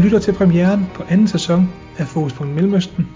[0.00, 3.08] Du lytter til premieren på anden sæson af Fokuspunkt Mellemøsten.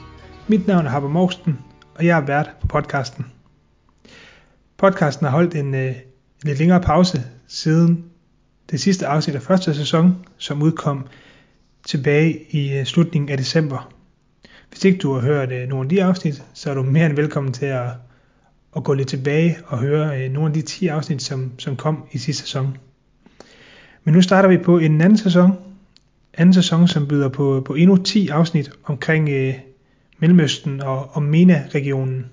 [0.49, 1.59] Mit navn er Harper Morsten,
[1.95, 3.27] og jeg er vært på podcasten.
[4.77, 5.95] Podcasten har holdt en øh,
[6.43, 8.05] lidt længere pause siden
[8.71, 11.07] det sidste afsnit af første sæson, som udkom
[11.87, 13.93] tilbage i øh, slutningen af december.
[14.69, 17.17] Hvis ikke du har hørt øh, nogle af de afsnit, så er du mere end
[17.17, 17.91] velkommen til at,
[18.77, 22.05] at gå lidt tilbage og høre øh, nogle af de 10 afsnit, som, som kom
[22.13, 22.77] i sidste sæson.
[24.05, 25.64] Men nu starter vi på en anden sæson,
[26.37, 29.55] anden sæson, som byder på, på endnu 10 afsnit omkring øh,
[30.19, 32.27] Mellemøsten og, og MENA-regionen.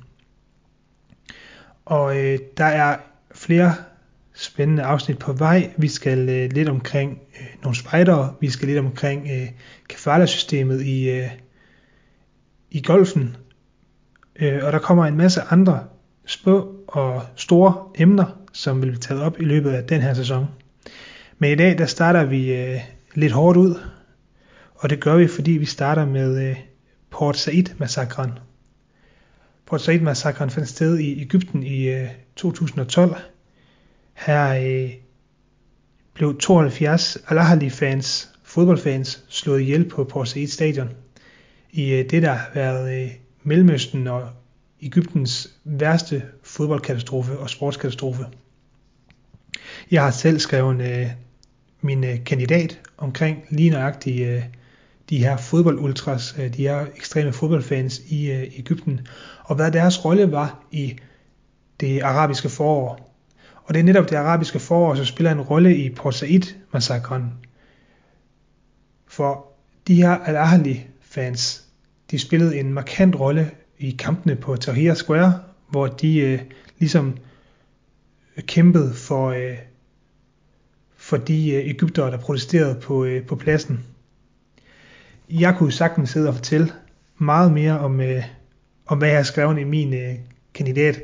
[1.85, 2.97] Og øh, der er
[3.35, 3.75] flere
[4.33, 5.71] spændende afsnit på vej.
[5.77, 9.49] Vi skal øh, lidt omkring øh, nogle spejdere, vi skal lidt omkring øh,
[9.89, 11.27] kafala-systemet i, øh,
[12.71, 13.35] i golfen,
[14.35, 15.83] øh, og der kommer en masse andre
[16.25, 20.45] små og store emner, som vil blive taget op i løbet af den her sæson.
[21.39, 22.79] Men i dag, der starter vi øh,
[23.15, 23.75] lidt hårdt ud,
[24.75, 26.57] og det gør vi, fordi vi starter med øh,
[27.09, 28.31] Port Said-massakren.
[29.65, 33.15] Port Said-massakren fandt sted i Ægypten i øh, 2012.
[34.13, 34.91] Her øh,
[36.13, 40.89] blev 72 Al-Ahly-fans, fodboldfans, slået ihjel på Port Said stadion.
[41.71, 43.11] I øh, det, der har været øh,
[43.43, 44.29] Mellemøsten og
[44.81, 48.25] Ægyptens værste fodboldkatastrofe og sportskatastrofe.
[49.91, 51.07] Jeg har selv skrevet øh,
[51.81, 54.43] min øh, kandidat omkring lige nøjagtigt øh,
[55.09, 59.07] de her fodboldultras, øh, de her ekstreme fodboldfans i øh, Ægypten,
[59.43, 60.97] og hvad deres rolle var i
[61.79, 63.15] det arabiske forår.
[63.63, 67.23] Og det er netop det arabiske forår, som spiller en rolle i Port Said-massakren.
[69.07, 69.47] For
[69.87, 71.63] de her Al-Ahly-fans,
[72.11, 75.39] de spillede en markant rolle i kampene på Tahrir Square,
[75.69, 76.39] hvor de øh,
[76.79, 77.17] ligesom
[78.39, 79.57] kæmpede for, øh,
[81.11, 83.85] for de øh, Ægyptere, der protesterede på, øh, på pladsen.
[85.29, 86.71] Jeg kunne sagtens sidde og fortælle
[87.17, 88.23] meget mere om, øh,
[88.85, 89.95] om hvad jeg har skrevet i min
[90.53, 91.03] kandidat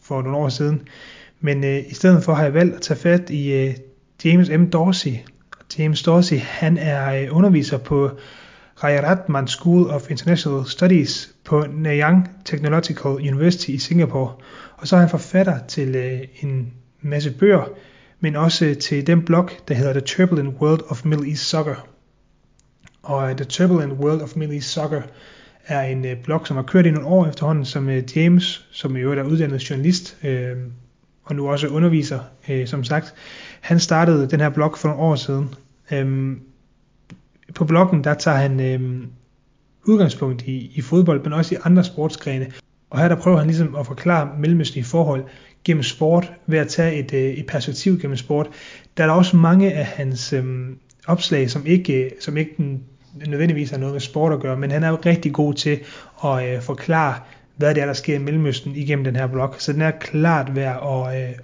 [0.00, 0.88] for nogle år siden.
[1.40, 3.74] Men øh, i stedet for har jeg valgt at tage fat i øh,
[4.24, 4.70] James M.
[4.70, 5.12] Dorsey.
[5.78, 8.10] James Dorsey, han er øh, underviser på
[8.84, 14.32] Rajaratman School of International Studies på Nanyang Technological University i Singapore.
[14.76, 17.64] Og så er han forfatter til øh, en masse bøger,
[18.24, 21.88] men også til den blog, der hedder The Turbulent World of Middle East Soccer.
[23.02, 25.02] Og øh, The Turbulent World of Middle East Soccer
[25.66, 28.96] er en øh, blog, som har kørt i nogle år efterhånden, som øh, James, som
[28.96, 30.56] i øvrigt er uddannet journalist, øh,
[31.24, 33.14] og nu også underviser, øh, som sagt,
[33.60, 35.54] han startede den her blog for nogle år siden.
[35.92, 36.36] Øh,
[37.54, 39.06] på bloggen, der tager han øh,
[39.84, 42.52] udgangspunkt i, i fodbold, men også i andre sportsgrene.
[42.90, 45.24] Og her der prøver han ligesom at forklare mellemøstlige forhold
[45.64, 48.48] gennem sport, ved at tage et, øh, et perspektiv gennem sport.
[48.96, 52.78] Der er der også mange af hans øhm, opslag, som ikke, øh, som ikke
[53.26, 55.80] nødvendigvis har noget med sport at gøre, men han er jo rigtig god til
[56.24, 57.20] at øh, forklare,
[57.56, 59.54] hvad det er, der sker i Mellemøsten igennem den her blog.
[59.58, 61.34] Så den er klart værd at, øh,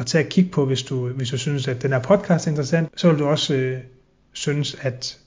[0.00, 2.50] at tage et kig på, hvis du, hvis du synes, at den her podcast er
[2.50, 2.88] interessant.
[2.96, 3.78] Så vil du også øh,
[4.32, 5.18] synes, at,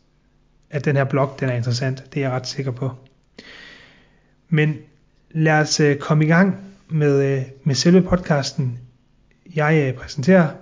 [0.69, 2.03] at den her blog den er interessant.
[2.13, 2.91] Det er jeg ret sikker på.
[4.50, 4.75] Men
[5.31, 6.56] lad os øh, komme i gang
[6.89, 8.79] med, øh, med selve podcasten.
[9.55, 10.55] Jeg øh, præsenterer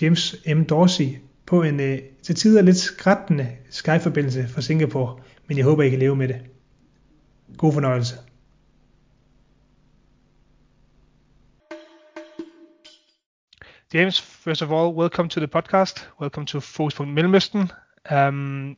[0.00, 0.64] James M.
[0.64, 5.16] Dorsey på en øh, til tider lidt skrættende Skype-forbindelse fra Singapore,
[5.46, 6.40] men jeg håber, I kan leve med det.
[7.56, 8.14] God fornøjelse.
[13.94, 16.10] James, first of all, welcome to the podcast.
[16.20, 17.70] Welcome to Focus Mellemøsten.
[18.10, 18.76] Um,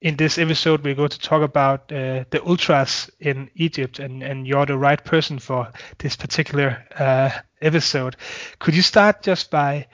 [0.00, 4.46] in this episode, we're going to talk about uh, the ultras in Egypt, and, and
[4.46, 7.30] you're the right person for this particular uh,
[7.62, 8.16] episode.
[8.58, 9.86] Could you start just by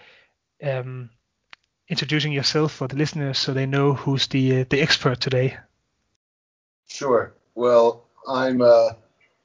[0.62, 1.10] um,
[1.88, 5.56] introducing yourself for the listeners so they know who's the uh, the expert today?
[6.88, 7.34] Sure.
[7.54, 8.96] Well, I'm a,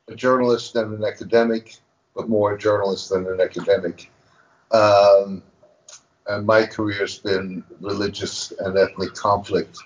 [0.07, 1.75] a, journalist and an academic,
[2.15, 4.11] but more a journalist than an academic.
[4.71, 5.43] Um,
[6.27, 9.77] and my career's been religious and ethnic conflict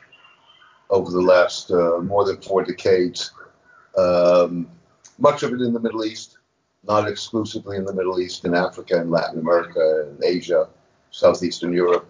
[0.90, 3.32] over the last uh, more than four decades.
[3.98, 4.70] Um,
[5.18, 6.38] much of it in the Middle East,
[6.88, 10.68] not exclusively in the Middle East, in Africa and Latin America and Asia,
[11.12, 12.08] Southeastern Europe.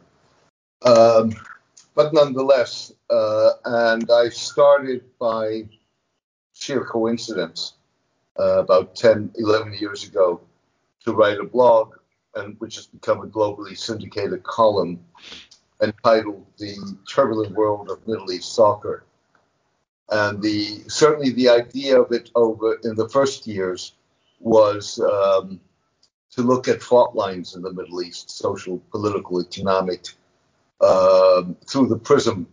[0.84, 1.34] Um,
[1.96, 5.68] but nonetheless, uh, and I started by
[6.54, 7.74] sheer coincidence
[8.40, 10.42] uh, about 10, 11 years ago
[11.04, 11.96] to write a blog,
[12.36, 15.00] and which has become a globally syndicated column
[15.82, 16.76] entitled "The
[17.08, 19.04] Turbulent World of Middle East Soccer."
[20.10, 23.94] And the certainly the idea of it over in the first years
[24.40, 25.60] was um,
[26.32, 30.08] to look at fault lines in the Middle East, social, political, economic,
[30.82, 32.48] um, through the prism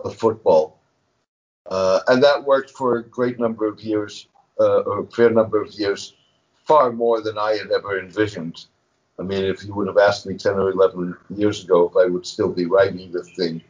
[0.00, 0.78] of football.
[1.66, 4.28] Uh, and that worked for a great number of years,
[4.58, 6.14] uh, or a fair number of years,
[6.64, 8.66] far more than I had ever envisioned.
[9.20, 12.08] I mean, if you would have asked me 10 or 11 years ago if I
[12.08, 13.62] would still be writing this thing,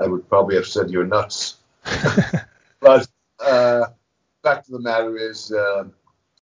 [0.00, 1.56] I would probably have said you're nuts.
[2.80, 3.06] but
[3.38, 3.86] uh,
[4.42, 5.84] fact of the matter is, uh,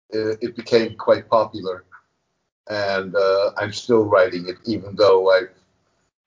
[0.10, 1.84] it, it, became quite popular,
[2.68, 5.42] and uh, I'm still writing it, even though I,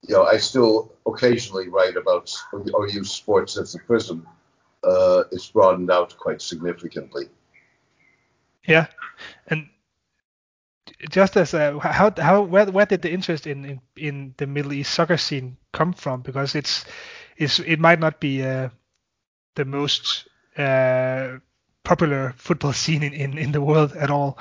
[0.07, 2.33] you know, I still occasionally write about
[2.73, 4.27] or use sports as a prism.
[4.85, 7.29] Uh, it's broadened out quite significantly.
[8.65, 8.87] Yeah,
[9.49, 9.69] and
[11.11, 14.73] just as a, how how where where did the interest in, in in the Middle
[14.73, 16.23] East soccer scene come from?
[16.23, 16.85] Because it's
[17.37, 18.69] it's it might not be uh,
[19.55, 21.39] the most uh,
[21.85, 24.39] popular football scene in, in, in the world at all.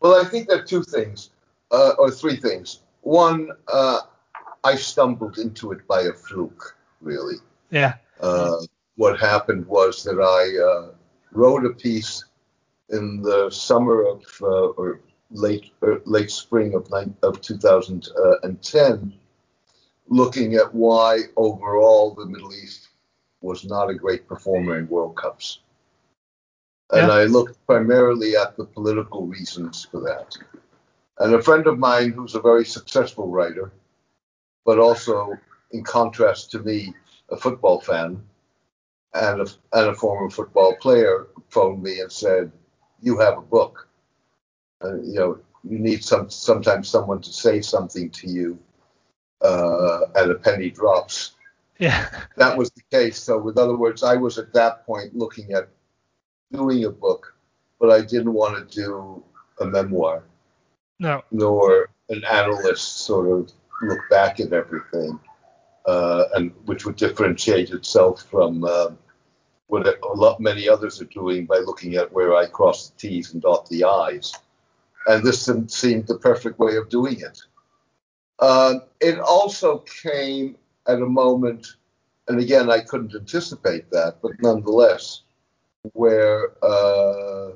[0.00, 1.30] Well, I think there are two things,
[1.70, 2.80] uh, or three things.
[3.00, 4.00] One, uh,
[4.62, 7.36] I stumbled into it by a fluke, really.
[7.70, 7.94] Yeah.
[8.20, 8.58] Uh,
[8.96, 10.94] what happened was that I uh,
[11.32, 12.24] wrote a piece
[12.90, 15.00] in the summer of uh, or
[15.30, 16.90] late or late spring of
[17.22, 19.12] of 2010,
[20.08, 22.88] looking at why overall the Middle East
[23.40, 25.60] was not a great performer in World Cups.
[26.90, 27.14] And yeah.
[27.14, 30.36] I looked primarily at the political reasons for that.
[31.18, 33.72] And a friend of mine who's a very successful writer,
[34.64, 35.36] but also,
[35.72, 36.94] in contrast to me,
[37.30, 38.22] a football fan
[39.14, 42.52] and a, and a former football player, phoned me and said,
[43.00, 43.88] You have a book.
[44.80, 45.38] And, you know,
[45.68, 48.58] you need some sometimes someone to say something to you,
[49.42, 51.32] uh, and a penny drops.
[51.78, 52.08] Yeah.
[52.36, 53.18] That was the case.
[53.18, 55.68] So, with other words, I was at that point looking at
[56.52, 57.34] doing a book,
[57.80, 59.22] but I didn't want to do
[59.60, 60.22] a memoir.
[60.98, 61.22] No.
[61.30, 63.52] Nor an analyst sort of
[63.82, 65.18] look back at everything,
[65.86, 68.90] uh, and which would differentiate itself from uh,
[69.68, 73.32] what a lot many others are doing by looking at where I cross the T's
[73.32, 74.32] and dot the I's.
[75.06, 77.40] And this seemed the perfect way of doing it.
[78.38, 81.66] Uh, it also came at a moment,
[82.28, 85.22] and again, I couldn't anticipate that, but nonetheless,
[85.92, 87.52] where uh,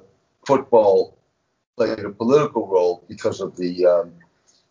[0.46, 1.18] football
[1.76, 4.12] played a political role because of the, um,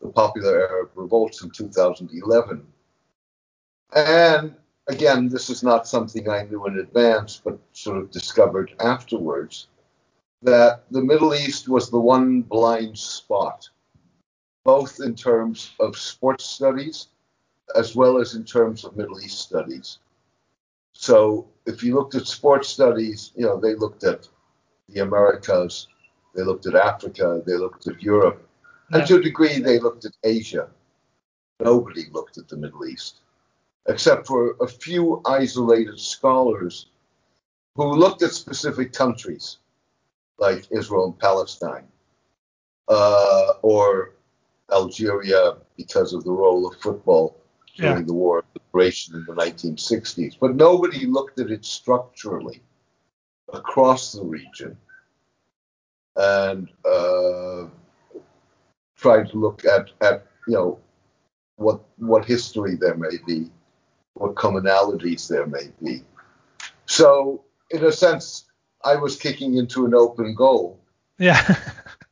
[0.02, 2.66] the popular Arab revolts in 2011.
[3.96, 4.56] And
[4.90, 9.68] again, this is not something I knew in advance, but sort of discovered afterwards
[10.42, 13.70] that the Middle East was the one blind spot,
[14.64, 17.08] both in terms of sports studies
[17.76, 20.00] as well as in terms of Middle East studies.
[20.94, 24.28] So if you looked at sports studies, you know, they looked at
[24.90, 25.88] the Americas,
[26.36, 28.48] they looked at Africa, they looked at Europe,
[28.92, 29.00] yeah.
[29.00, 30.70] and to a degree, they looked at Asia.
[31.60, 33.20] Nobody looked at the Middle East,
[33.88, 36.88] except for a few isolated scholars
[37.76, 39.58] who looked at specific countries
[40.38, 41.88] like Israel and Palestine,
[42.88, 44.16] uh, or
[44.72, 47.38] Algeria because of the role of football
[47.76, 48.04] during yeah.
[48.04, 50.38] the War of Liberation in the 1960s.
[50.40, 52.62] But nobody looked at it structurally
[53.54, 54.78] across the region
[56.16, 57.68] and uh,
[58.98, 60.80] tried to look at, at you know
[61.56, 63.50] what what history there may be,
[64.14, 66.04] what commonalities there may be.
[66.86, 68.46] So in a sense,
[68.84, 70.80] I was kicking into an open goal.
[71.18, 71.56] Yeah.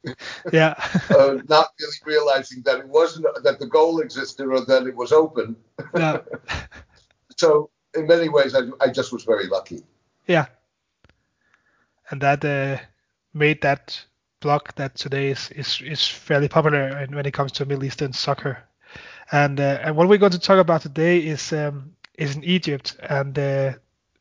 [0.51, 0.75] yeah.
[1.09, 5.11] uh, not really realizing that it wasn't that the goal existed or that it was
[5.11, 5.55] open.
[5.95, 6.19] Yeah.
[7.37, 9.83] so in many ways, I, I, just was very lucky.
[10.27, 10.47] Yeah.
[12.09, 12.77] And that uh,
[13.33, 14.05] made that
[14.39, 18.66] blog that today is, is is fairly popular when it comes to Middle Eastern soccer.
[19.31, 22.95] And uh, and what we're going to talk about today is um, is in Egypt
[23.09, 23.73] and uh,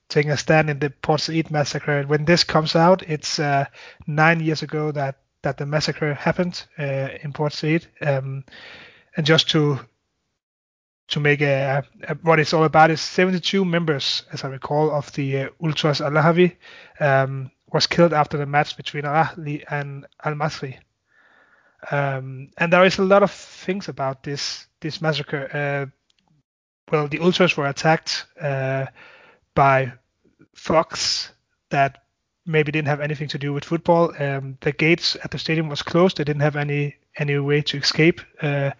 [0.08, 2.02] taking a stand in the Port Said massacre.
[2.02, 3.66] When this comes out, it's uh,
[4.06, 7.86] nine years ago that that the massacre happened uh, in Port Said.
[8.00, 8.44] Um,
[9.16, 9.80] and just to
[11.08, 15.12] to make a, a, what it's all about is 72 members, as I recall, of
[15.12, 16.56] the uh, Ultras Ahlawy
[16.98, 20.78] um, was killed after the match between Al Ahly and Al Masry.
[21.90, 25.48] Um, and there is a lot of things about this this massacre.
[25.52, 25.86] Uh,
[26.90, 28.86] well, the Ultras were attacked uh,
[29.54, 29.92] by
[30.56, 31.32] thugs
[31.70, 32.04] that
[32.46, 34.12] maybe didn't have anything to do with football.
[34.22, 36.16] Um, the gates at the stadium was closed.
[36.16, 38.70] They didn't have any any way to escape, uh,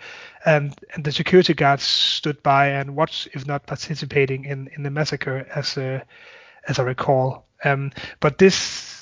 [0.44, 4.90] and and the security guards stood by and watched, if not participating in in the
[4.90, 7.46] massacre, as as I recall.
[7.64, 8.95] Um, but this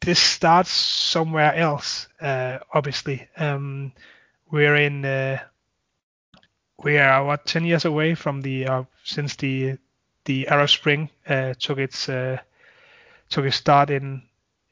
[0.00, 3.28] this starts somewhere else, uh, obviously.
[3.36, 3.92] Um,
[4.50, 5.38] we're in uh,
[6.82, 9.78] we are what 10 years away from the uh, since the
[10.24, 12.38] the Arab Spring uh, took its uh,
[13.30, 14.22] took its start in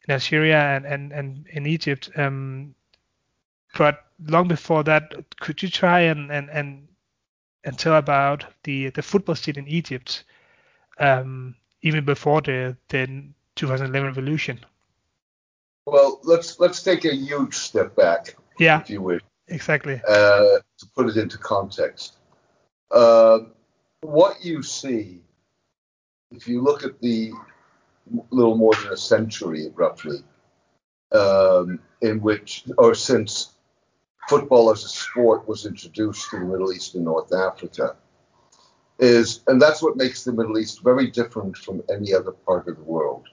[0.06, 2.10] in Algeria and and, and in Egypt.
[2.16, 2.74] Um,
[3.76, 6.88] but long before that, could you try and and and,
[7.64, 10.24] and tell about the the football scene in Egypt,
[10.98, 13.24] um, even before the the
[13.56, 14.60] 2011 revolution?
[15.86, 19.22] Well, let's let's take a huge step back, yeah, if you wish.
[19.48, 20.00] Exactly.
[20.06, 22.16] Uh, to put it into context,
[22.90, 23.38] uh,
[24.00, 25.22] what you see,
[26.32, 27.32] if you look at the
[28.30, 30.18] little more than a century, roughly,
[31.12, 33.52] um, in which, or since
[34.28, 37.96] football as a sport was introduced to the Middle East and North Africa,
[38.98, 42.76] is, and that's what makes the Middle East very different from any other part of
[42.76, 43.28] the world.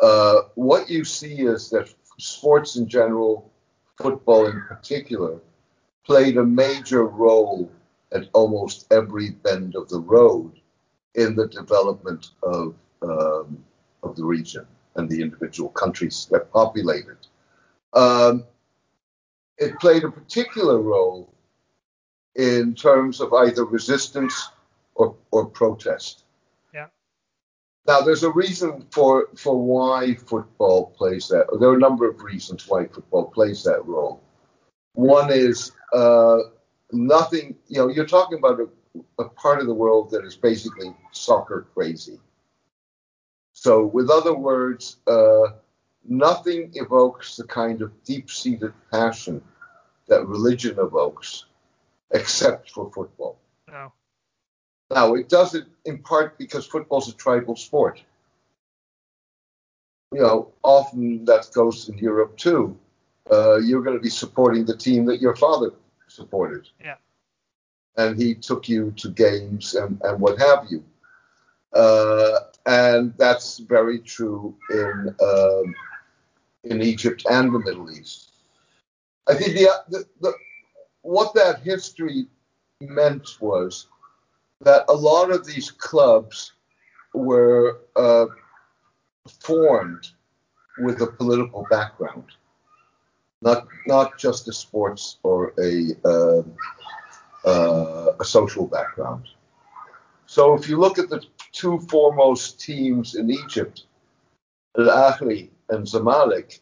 [0.00, 3.50] Uh, what you see is that sports in general
[3.96, 5.40] football in particular,
[6.04, 7.70] played a major role
[8.12, 10.52] at almost every bend of the road
[11.14, 13.64] in the development of, um,
[14.02, 17.98] of the region and the individual countries that populate it.
[17.98, 18.44] Um,
[19.58, 21.32] it played a particular role
[22.34, 24.48] in terms of either resistance
[24.94, 26.23] or, or protest.
[27.86, 31.46] Now, there's a reason for for why football plays that.
[31.60, 34.22] There are a number of reasons why football plays that role.
[34.94, 36.38] One is uh,
[36.92, 37.56] nothing.
[37.68, 38.68] You know, you're talking about a,
[39.22, 42.18] a part of the world that is basically soccer crazy.
[43.52, 45.52] So, with other words, uh,
[46.08, 49.42] nothing evokes the kind of deep-seated passion
[50.08, 51.44] that religion evokes,
[52.10, 53.38] except for football.
[53.68, 53.92] No.
[54.90, 58.02] Now, it does it in part because football's a tribal sport.
[60.12, 62.78] You know, often that goes in Europe too.
[63.30, 65.72] Uh, you're going to be supporting the team that your father
[66.08, 66.68] supported.
[66.80, 66.96] Yeah.
[67.96, 70.84] And he took you to games and, and what have you.
[71.72, 75.74] Uh, and that's very true in um,
[76.64, 78.30] in Egypt and the Middle East.
[79.26, 80.32] I think the, the, the
[81.02, 82.26] what that history
[82.80, 83.88] meant was
[84.64, 86.52] that a lot of these clubs
[87.12, 88.26] were uh,
[89.40, 90.06] formed
[90.78, 92.24] with a political background,
[93.42, 96.42] not not just a sports or a uh,
[97.48, 99.28] uh, a social background.
[100.26, 103.84] So if you look at the two foremost teams in Egypt,
[104.78, 106.60] Al Ahly and Zamalek,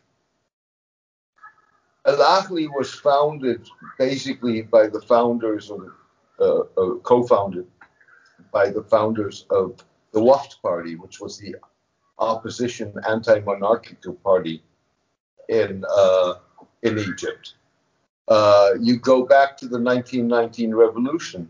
[2.04, 3.66] Al Ahly was founded
[3.98, 5.94] basically by the founders or
[6.40, 7.66] uh, uh, co-founded
[8.52, 11.56] by the founders of the Wafd Party, which was the
[12.18, 14.62] opposition anti-monarchical party
[15.48, 16.34] in uh,
[16.82, 17.54] in Egypt.
[18.28, 21.48] Uh, you go back to the 1919 revolution,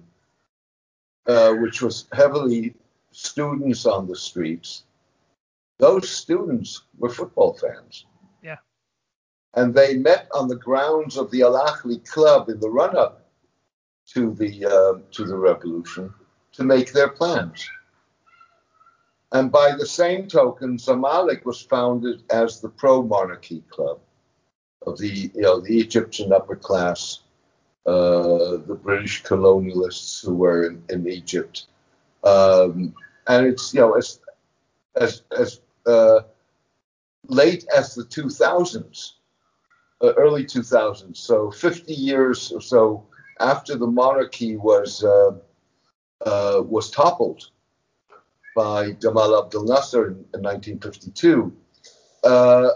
[1.27, 2.75] uh, which was heavily
[3.11, 4.85] students on the streets.
[5.79, 8.07] Those students were football fans.
[8.43, 8.57] Yeah.
[9.55, 13.29] And they met on the grounds of the Al Ahly club in the run-up
[14.15, 16.13] to the uh, to the revolution
[16.53, 17.69] to make their plans.
[19.33, 23.99] And by the same token, Zamalek was founded as the pro-monarchy club
[24.87, 27.21] of the you know the Egyptian upper class,
[27.87, 31.67] uh, the British colonialists who were in, in Egypt,
[32.25, 32.95] um,
[33.27, 34.21] and it's you know as
[34.97, 36.21] as as uh,
[37.29, 39.13] late as the 2000s,
[40.03, 43.07] uh, early 2000s, so 50 years or so
[43.41, 45.03] after the monarchy was
[46.27, 47.51] uh, was toppled
[48.55, 51.53] by Gamal Abdel Nasser in, in 1952,
[52.25, 52.69] uh,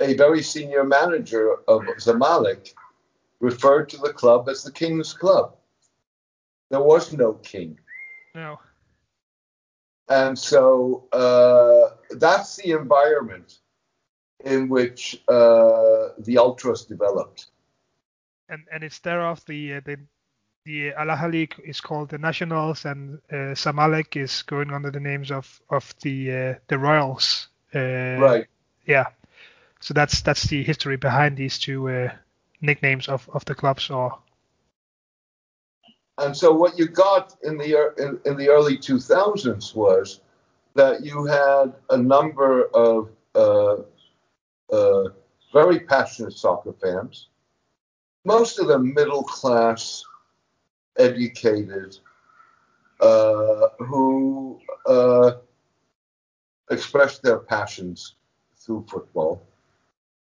[0.00, 2.74] a very senior manager of Zamalek
[3.40, 5.56] referred to the club as the King's Club.
[6.70, 7.78] There was no king.
[8.34, 8.58] No.
[10.08, 13.60] And so uh, that's the environment
[14.44, 17.46] in which uh, the ultras developed.
[18.48, 19.98] And and it's thereof the uh, the
[20.64, 25.30] the Al Ahly is called the Nationals, and uh, Zamalek is going under the names
[25.30, 27.48] of of the uh, the Royals.
[27.74, 28.46] Uh, right.
[28.86, 29.06] Yeah.
[29.80, 32.10] So that's that's the history behind these two uh,
[32.60, 33.90] nicknames of, of the clubs.
[33.90, 34.18] Or
[36.18, 40.20] and so what you got in the in, in the early 2000s was
[40.74, 43.76] that you had a number of uh,
[44.72, 45.08] uh,
[45.52, 47.28] very passionate soccer fans,
[48.24, 50.04] most of them middle class,
[50.96, 51.96] educated,
[53.00, 55.32] uh, who uh,
[56.70, 58.16] expressed their passions
[58.56, 59.46] through football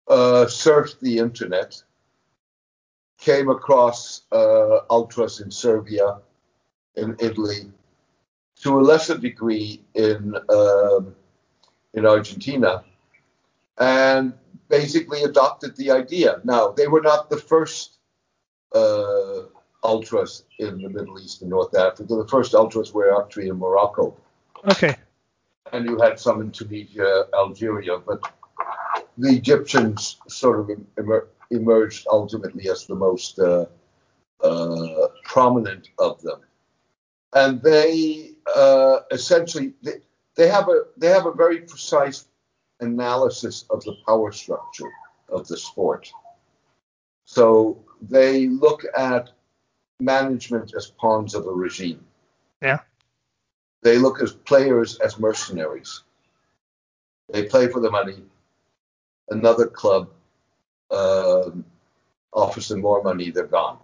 [0.08, 1.82] uh, surfed the internet,
[3.18, 6.18] came across uh, ultras in Serbia,
[6.96, 7.70] in Italy,
[8.62, 11.14] to a lesser degree in um,
[11.94, 12.84] in Argentina,
[13.78, 14.34] and
[14.68, 16.40] basically adopted the idea.
[16.44, 17.98] Now they were not the first
[18.74, 19.13] uh,
[19.84, 22.16] ultras in the Middle East and North Africa.
[22.16, 24.16] The first ultras were actually in Morocco.
[24.66, 24.96] Okay.
[25.72, 28.20] And you had some in Tunisia, Algeria, but
[29.18, 33.66] the Egyptians sort of emer- emerged ultimately as the most uh,
[34.42, 36.40] uh, prominent of them,
[37.34, 40.00] and they uh, essentially they,
[40.36, 42.26] they have a they have a very precise
[42.80, 44.90] analysis of the power structure
[45.28, 46.12] of the sport.
[47.24, 49.30] So they look at
[50.00, 52.04] management as pawns of a regime.
[52.62, 52.80] Yeah.
[53.82, 56.02] They look at players as mercenaries.
[57.32, 58.22] They play for the money.
[59.30, 60.10] Another club
[60.90, 61.64] um,
[62.32, 63.78] offers them more money, they're gone.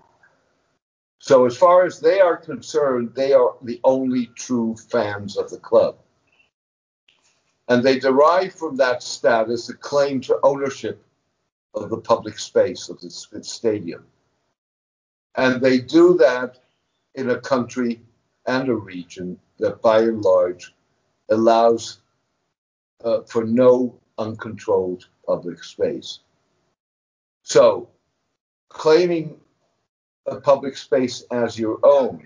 [1.19, 5.59] So, as far as they are concerned, they are the only true fans of the
[5.59, 5.99] club.
[7.69, 11.05] And they derive from that status a claim to ownership
[11.75, 14.05] of the public space of the stadium.
[15.41, 16.59] And they do that
[17.15, 18.03] in a country
[18.47, 20.75] and a region that, by and large,
[21.31, 22.03] allows
[23.03, 26.19] uh, for no uncontrolled public space.
[27.43, 27.89] So,
[28.69, 29.41] claiming
[30.27, 32.23] a public space as your own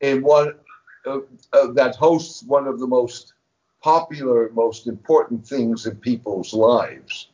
[0.00, 0.54] in one
[1.04, 1.18] uh,
[1.52, 3.34] uh, that hosts one of the most
[3.82, 7.30] popular, most important things in people's lives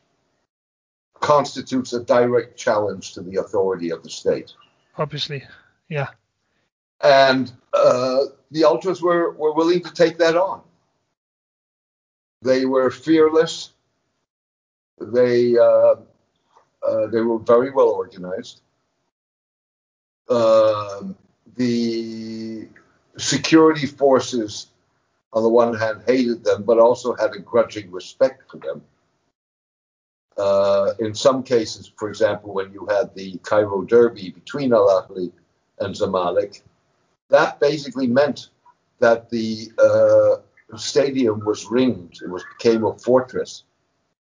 [1.19, 4.53] constitutes a direct challenge to the authority of the state.
[4.97, 5.43] Obviously,
[5.89, 6.07] yeah.
[7.01, 10.61] And uh, the ultras were, were willing to take that on.
[12.41, 13.71] They were fearless.
[14.99, 15.95] They uh,
[16.87, 18.61] uh, they were very well organized.
[20.29, 21.15] Um,
[21.55, 22.67] the
[23.17, 24.67] security forces,
[25.33, 28.81] on the one hand, hated them, but also had a grudging respect for them.
[30.37, 35.31] Uh, in some cases, for example, when you had the Cairo Derby between Al Ahly
[35.79, 36.61] and Zamalek,
[37.29, 38.49] that basically meant
[38.99, 42.21] that the uh, stadium was ringed.
[42.21, 43.63] It was became a fortress,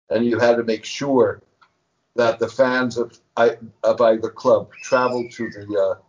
[0.09, 1.41] and you had to make sure
[2.15, 3.19] that the fans of
[3.83, 6.01] of either club traveled to the uh,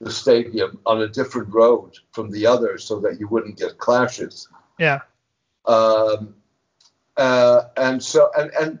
[0.00, 4.48] the stadium on a different road from the other, so that you wouldn't get clashes.
[4.78, 5.00] Yeah.
[5.64, 6.34] Um,
[7.16, 8.78] uh, and so and and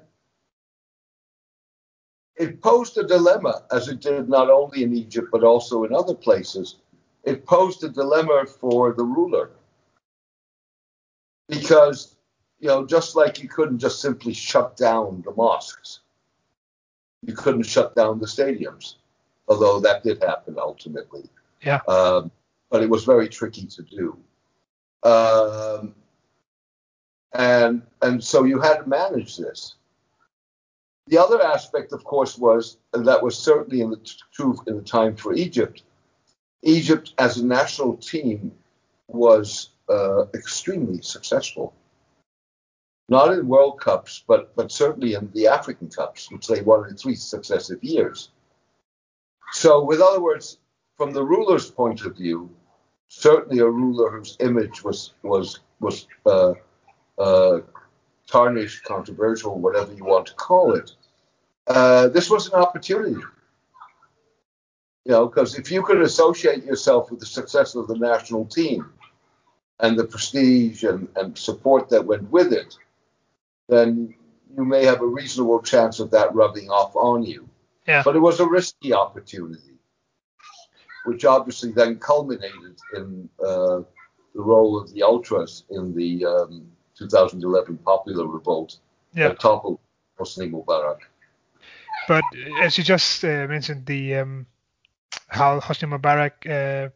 [2.38, 6.14] it posed a dilemma, as it did not only in Egypt but also in other
[6.14, 6.76] places.
[7.24, 9.50] It posed a dilemma for the ruler
[11.48, 12.14] because,
[12.60, 16.00] you know, just like you couldn't just simply shut down the mosques,
[17.22, 18.94] you couldn't shut down the stadiums,
[19.48, 21.28] although that did happen ultimately.
[21.62, 21.80] Yeah.
[21.88, 22.30] Um,
[22.70, 24.16] but it was very tricky to do.
[25.02, 25.94] Um,
[27.32, 29.74] and and so you had to manage this.
[31.08, 34.00] The other aspect, of course, was and that was certainly in the
[34.32, 35.82] truth in the time for Egypt.
[36.62, 38.52] Egypt, as a national team,
[39.06, 41.74] was uh, extremely successful.
[43.08, 46.96] Not in World Cups, but but certainly in the African Cups, which they won in
[46.96, 48.30] three successive years.
[49.52, 50.58] So, with other words,
[50.98, 52.50] from the ruler's point of view,
[53.08, 56.52] certainly a ruler whose image was was was uh,
[57.16, 57.60] uh,
[58.26, 60.92] tarnished, controversial, whatever you want to call it,
[61.68, 63.20] uh, this was an opportunity.
[65.04, 68.92] You know, because if you could associate yourself with the success of the national team
[69.80, 72.76] and the prestige and, and support that went with it,
[73.68, 74.14] then
[74.56, 77.48] you may have a reasonable chance of that rubbing off on you.
[77.86, 78.02] Yeah.
[78.02, 79.78] But it was a risky opportunity,
[81.04, 83.80] which obviously then culminated in uh,
[84.34, 86.66] the role of the ultras in the um,
[86.98, 88.78] 2011 popular revolt
[89.14, 89.28] Yeah.
[89.28, 89.78] that toppled
[90.18, 90.98] Hosni Mubarak.
[92.08, 92.24] But
[92.62, 94.46] as you just uh, mentioned, the um,
[95.28, 96.88] how Hosni Mubarak uh,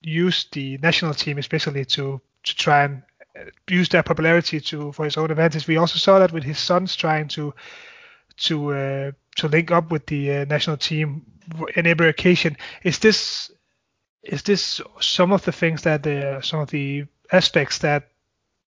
[0.00, 3.02] used the national team especially to to try and
[3.38, 5.68] uh, use their popularity to for his own advantage.
[5.68, 7.54] We also saw that with his sons trying to
[8.38, 11.26] to uh, to link up with the uh, national team
[11.76, 12.56] in every occasion.
[12.82, 13.50] Is this
[14.22, 18.08] is this some of the things that uh, some of the aspects that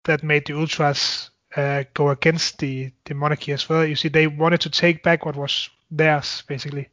[0.04, 3.84] that made the ultras uh, go against the, the monarchy as well?
[3.84, 6.88] You see, they wanted to take back what was theirs, basically.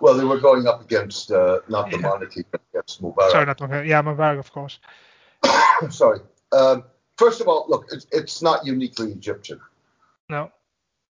[0.00, 2.02] Well, they were going up against uh, not the Yeah.
[2.08, 3.30] monarchy, but against Mubarak.
[3.32, 3.86] Sorry, not Mubarak.
[3.88, 4.78] Yeah, Mubarak, of course.
[5.90, 6.20] Sorry.
[6.52, 6.84] Um,
[7.16, 9.60] first of all, look, it's, it's not uniquely Egyptian.
[10.28, 10.52] No.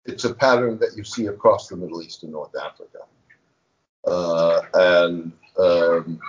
[0.05, 2.99] it's a pattern that you see across the Middle East and North Africa.
[4.07, 6.19] Uh, and um,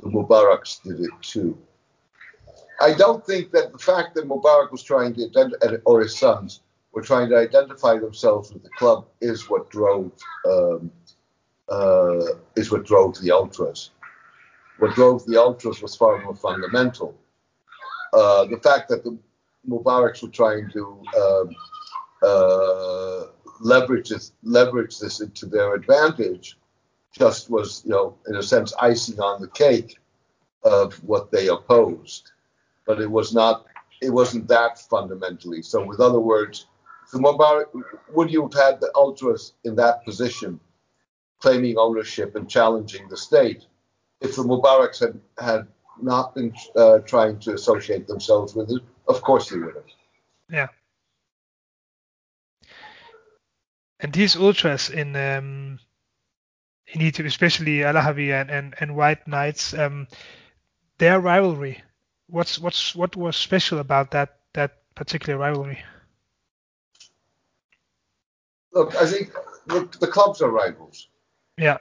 [0.00, 1.58] the Mubaraks did it too.
[2.80, 6.60] I don't think that the fact that Mubarak was trying to identify, or his sons
[6.92, 10.12] were trying to identify themselves with the club, is what drove
[10.46, 10.90] um,
[11.68, 13.90] uh, is what drove the ultras.
[14.78, 17.18] What drove the ultras was far more fundamental.
[18.12, 19.18] Uh, the fact that the
[19.68, 21.56] Mubaraks were trying to um,
[22.22, 23.24] uh,
[23.60, 26.58] leverage this, leverage this into their advantage
[27.16, 29.98] just was, you know, in a sense, icing on the cake
[30.62, 32.32] of what they opposed.
[32.86, 33.66] But it was not,
[34.00, 35.62] it wasn't that fundamentally.
[35.62, 36.66] So, with other words,
[37.12, 37.66] the Mubarak,
[38.12, 40.60] would you have had the ultras in that position,
[41.40, 43.66] claiming ownership and challenging the state,
[44.20, 45.66] if the Mubaraks had had
[46.00, 48.82] not been uh, trying to associate themselves with it?
[49.08, 49.84] Of course they would have.
[50.50, 50.68] Yeah.
[54.00, 55.78] And these ultras in um,
[56.88, 60.06] in Egypt, especially Ahlawy and, and, and White Knights, um,
[60.98, 61.82] their rivalry.
[62.28, 65.78] What's what's what was special about that that particular rivalry?
[68.72, 69.32] Look, I think
[69.66, 71.08] the, the clubs are rivals.
[71.56, 71.78] Yeah.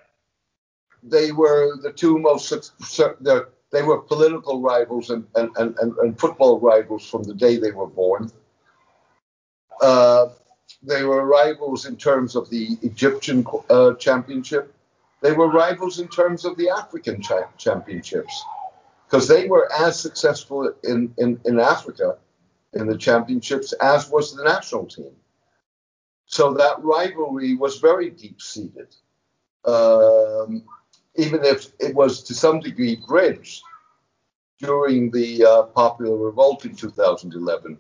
[1.04, 2.54] They were the two most
[3.72, 7.88] they were political rivals and, and, and, and, football rivals from the day they were
[7.88, 8.32] born.
[9.82, 10.28] Uh,
[10.82, 14.74] they were rivals in terms of the Egyptian uh, championship.
[15.22, 18.46] They were rivals in terms of the African cha- championships
[19.06, 22.18] because they were as successful in, in, in Africa
[22.74, 25.12] in the championships as was the national team.
[26.26, 28.96] So that rivalry was very deep seated.
[29.64, 30.64] Um,
[31.16, 33.64] even if it was to some degree bridged
[34.60, 37.78] during the uh, popular revolt in 2011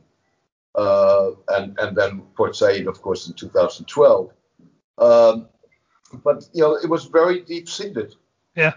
[0.75, 4.31] uh, and and then Port Said, of course, in 2012.
[4.97, 5.47] Um,
[6.23, 8.15] but you know, it was very deep seated.
[8.55, 8.73] Yeah.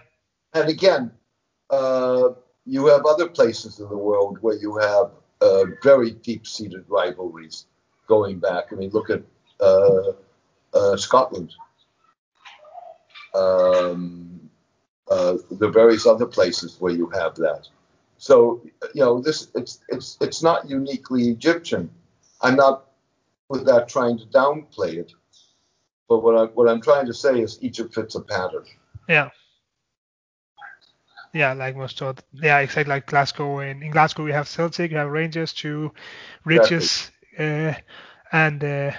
[0.53, 1.11] And again,
[1.69, 2.29] uh,
[2.65, 7.65] you have other places in the world where you have uh, very deep seated rivalries
[8.07, 8.65] going back.
[8.71, 9.23] I mean, look at
[9.59, 10.11] uh,
[10.73, 11.53] uh, Scotland.
[13.33, 14.49] Um,
[15.09, 17.67] uh, the various other places where you have that.
[18.17, 18.61] So
[18.93, 21.89] you know this it's it's it's not uniquely Egyptian.
[22.41, 22.85] I'm not
[23.47, 25.13] with that trying to downplay it,
[26.07, 28.65] but what I what I'm trying to say is Egypt fits a pattern.
[29.07, 29.29] Yeah.
[31.33, 33.59] Yeah, like most of yeah, exactly like Glasgow.
[33.59, 35.91] In, in Glasgow, we have Celtic, you have Rangers, two
[36.47, 37.45] exactly.
[37.45, 37.73] uh,
[38.31, 38.91] and uh,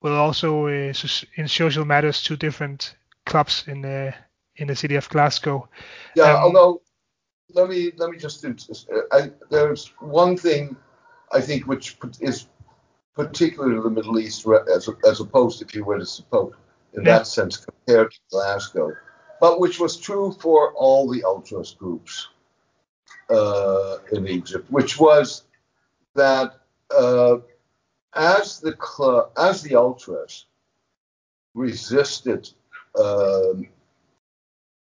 [0.00, 0.92] well, also uh,
[1.36, 2.94] in social matters, two different
[3.26, 4.14] clubs in the
[4.56, 5.68] in the city of Glasgow.
[6.14, 6.82] Yeah, um, although
[7.54, 8.86] let me let me just this.
[9.10, 10.76] I, there's one thing
[11.32, 12.46] I think which is
[13.14, 16.54] particular to the Middle East as, as opposed, if you were to suppose,
[16.94, 17.18] in yeah.
[17.18, 18.92] that sense, compared to Glasgow,
[19.40, 22.28] but which was true for all the ultras groups
[23.30, 25.44] uh, in Egypt, which was
[26.14, 26.54] that
[26.96, 27.36] uh,
[28.14, 30.46] as the club, as the ultras
[31.54, 32.50] resisted
[32.98, 33.68] um,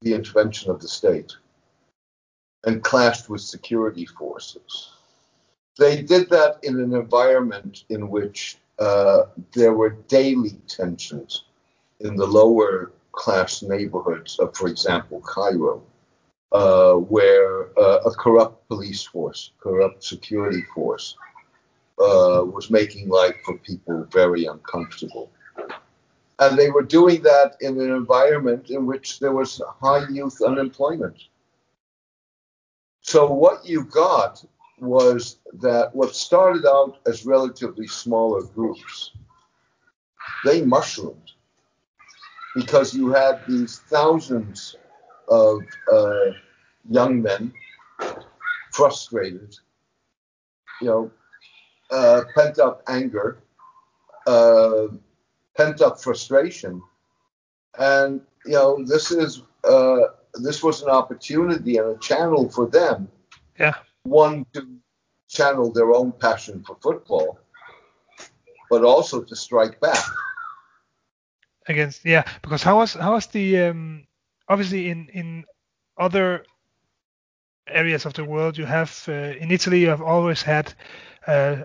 [0.03, 1.35] the intervention of the state
[2.65, 4.91] and clashed with security forces.
[5.79, 11.45] They did that in an environment in which uh, there were daily tensions
[12.01, 15.83] in the lower class neighborhoods of, for example, Cairo,
[16.53, 21.17] uh, where uh, a corrupt police force, corrupt security force,
[21.99, 25.31] uh, was making life for people very uncomfortable.
[26.39, 31.17] And they were doing that in an environment in which there was high youth unemployment.
[33.01, 34.45] So what you got
[34.79, 39.13] was that what started out as relatively smaller groups,
[40.45, 41.33] they mushroomed
[42.57, 44.77] because you had these thousands
[45.29, 45.61] of
[45.93, 46.31] uh,
[46.89, 47.53] young men
[48.73, 49.55] frustrated,
[50.81, 51.11] you know,
[51.91, 53.39] uh, pent up anger,
[54.27, 54.87] uh,
[55.55, 56.83] pent up frustration,
[57.79, 59.99] and you know this is uh,
[60.35, 63.09] this was an opportunity and a channel for them.
[63.59, 63.75] Yeah.
[64.05, 64.67] One to
[65.29, 67.39] channel their own passion for football,
[68.71, 70.05] but also to strike back.
[71.69, 74.07] Against yeah, because how was how was the um,
[74.49, 75.45] obviously in in
[75.99, 76.45] other
[77.67, 80.73] areas of the world you have uh, in Italy you have always had
[81.27, 81.65] uh,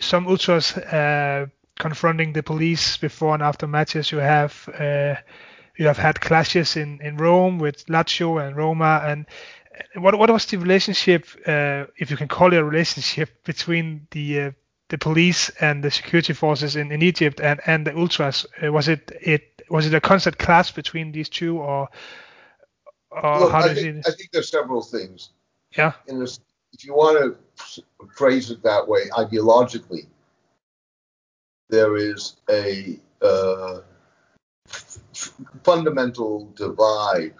[0.00, 1.46] some ultras uh,
[1.78, 4.12] confronting the police before and after matches.
[4.12, 5.16] You have uh,
[5.76, 9.02] you have had clashes in, in Rome with Lazio and Roma.
[9.04, 9.26] And
[9.94, 14.40] what what was the relationship, uh, if you can call it a relationship, between the
[14.40, 14.50] uh,
[14.90, 18.44] the police and the security forces in, in Egypt and, and the ultras?
[18.62, 21.88] Uh, was it it was it a constant clash between these two, or,
[23.10, 24.06] or Look, how I think?
[24.06, 25.30] I think there's several things.
[25.76, 26.40] Yeah, In this,
[26.72, 27.82] if you want to
[28.16, 30.06] phrase it that way, ideologically,
[31.68, 33.80] there is a uh,
[34.68, 37.34] f- f- fundamental divide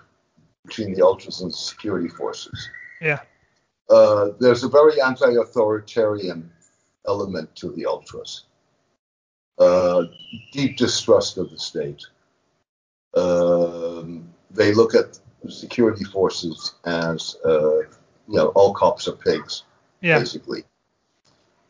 [0.65, 2.69] between the ultras and the security forces.
[3.01, 3.21] yeah,
[3.89, 6.49] Uh, there's a very anti-authoritarian
[7.07, 8.45] element to the ultras.
[9.59, 10.05] Uh,
[10.53, 12.03] deep distrust of the state.
[13.15, 19.65] Um, they look at security forces as, uh, you know, all cops are pigs,
[20.01, 20.65] yeah, basically.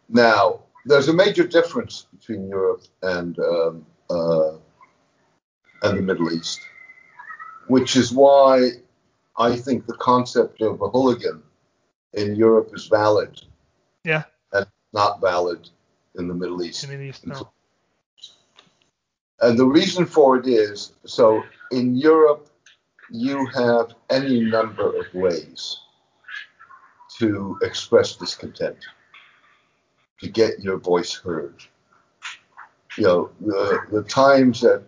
[0.09, 4.53] Now, there's a major difference between Europe and um, uh,
[5.83, 6.61] and the Middle East,
[7.69, 8.71] which is why
[9.37, 11.43] I think the concept of a hooligan
[12.12, 13.40] in Europe is valid
[14.05, 14.25] yeah.
[14.92, 15.68] Not valid
[16.18, 16.88] in the Middle East.
[16.88, 17.50] Middle East, no.
[19.40, 22.48] And the reason for it is so in Europe,
[23.11, 25.79] you have any number of ways
[27.18, 28.76] to express discontent,
[30.20, 31.62] to get your voice heard.
[32.96, 34.85] You know, the, the times that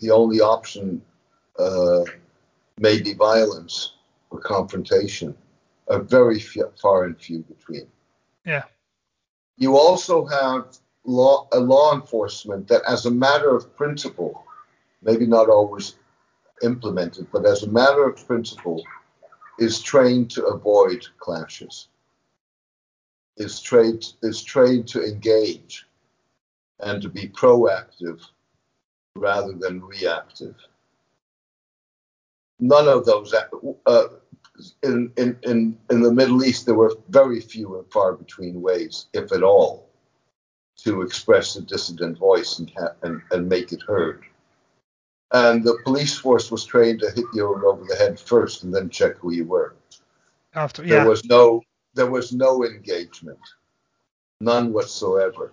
[0.00, 1.02] the only option
[1.58, 2.04] uh,
[2.78, 3.94] may be violence
[4.30, 5.34] or confrontation
[5.88, 7.86] are very few, far and few between.
[8.44, 8.64] Yeah,
[9.56, 14.44] You also have law, a law enforcement that, as a matter of principle,
[15.02, 15.96] maybe not always
[16.62, 18.82] implemented, but as a matter of principle,
[19.58, 21.88] is trained to avoid clashes,
[23.36, 25.86] is trained, is trained to engage
[26.80, 28.20] and to be proactive
[29.14, 30.56] rather than reactive.
[32.58, 33.32] None of those,
[33.86, 34.04] uh,
[34.82, 39.06] in, in, in, in the Middle East, there were very few and far between ways,
[39.12, 39.88] if at all,
[40.78, 44.22] to express a dissident voice and, ha- and, and make it heard.
[45.32, 48.88] And the police force was trained to hit you over the head first and then
[48.88, 49.74] check who you were.
[50.54, 51.00] after yeah.
[51.00, 51.62] There was no
[51.94, 53.38] there was no engagement,
[54.40, 55.52] none whatsoever.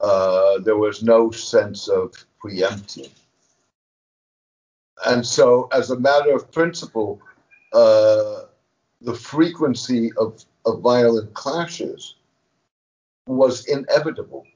[0.00, 3.10] Uh, there was no sense of preempting.
[5.04, 7.20] And so, as a matter of principle,
[7.72, 8.42] uh,
[9.00, 12.16] the frequency of, of violent clashes
[13.26, 14.46] was inevitable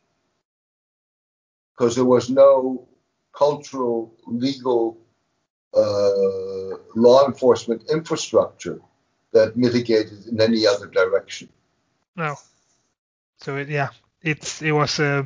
[1.73, 2.87] because there was no
[3.33, 4.99] cultural, legal,
[5.75, 8.81] uh, law enforcement infrastructure
[9.33, 11.49] that mitigated in any other direction.
[12.17, 12.35] no.
[13.39, 13.91] So it, yeah,
[14.23, 15.25] it's it was uh,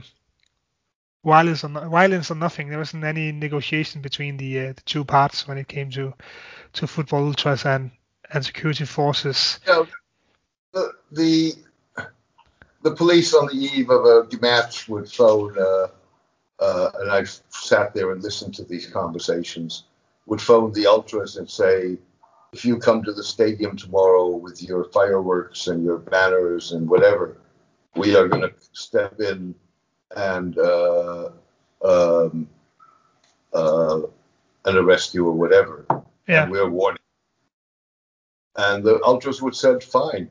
[1.25, 2.69] violence or violence or nothing.
[2.69, 6.15] There wasn't any negotiation between the uh, the two parts when it came to
[6.75, 7.91] to football ultras and
[8.33, 9.61] and security forces.
[10.73, 11.55] The, the
[12.83, 15.89] the police on the eve of a match would phone, uh,
[16.61, 19.85] uh, and I've sat there and listened to these conversations,
[20.27, 21.99] would phone the ultras and say,
[22.53, 27.37] if you come to the stadium tomorrow with your fireworks and your banners and whatever,
[27.97, 29.55] we are going to step in
[30.17, 31.31] and uh,
[31.85, 32.49] um,
[33.53, 34.01] uh,
[34.65, 35.85] and arrest you or whatever.
[36.27, 37.01] Yeah, And we're warning.
[38.57, 40.29] And the ultras would said, fine,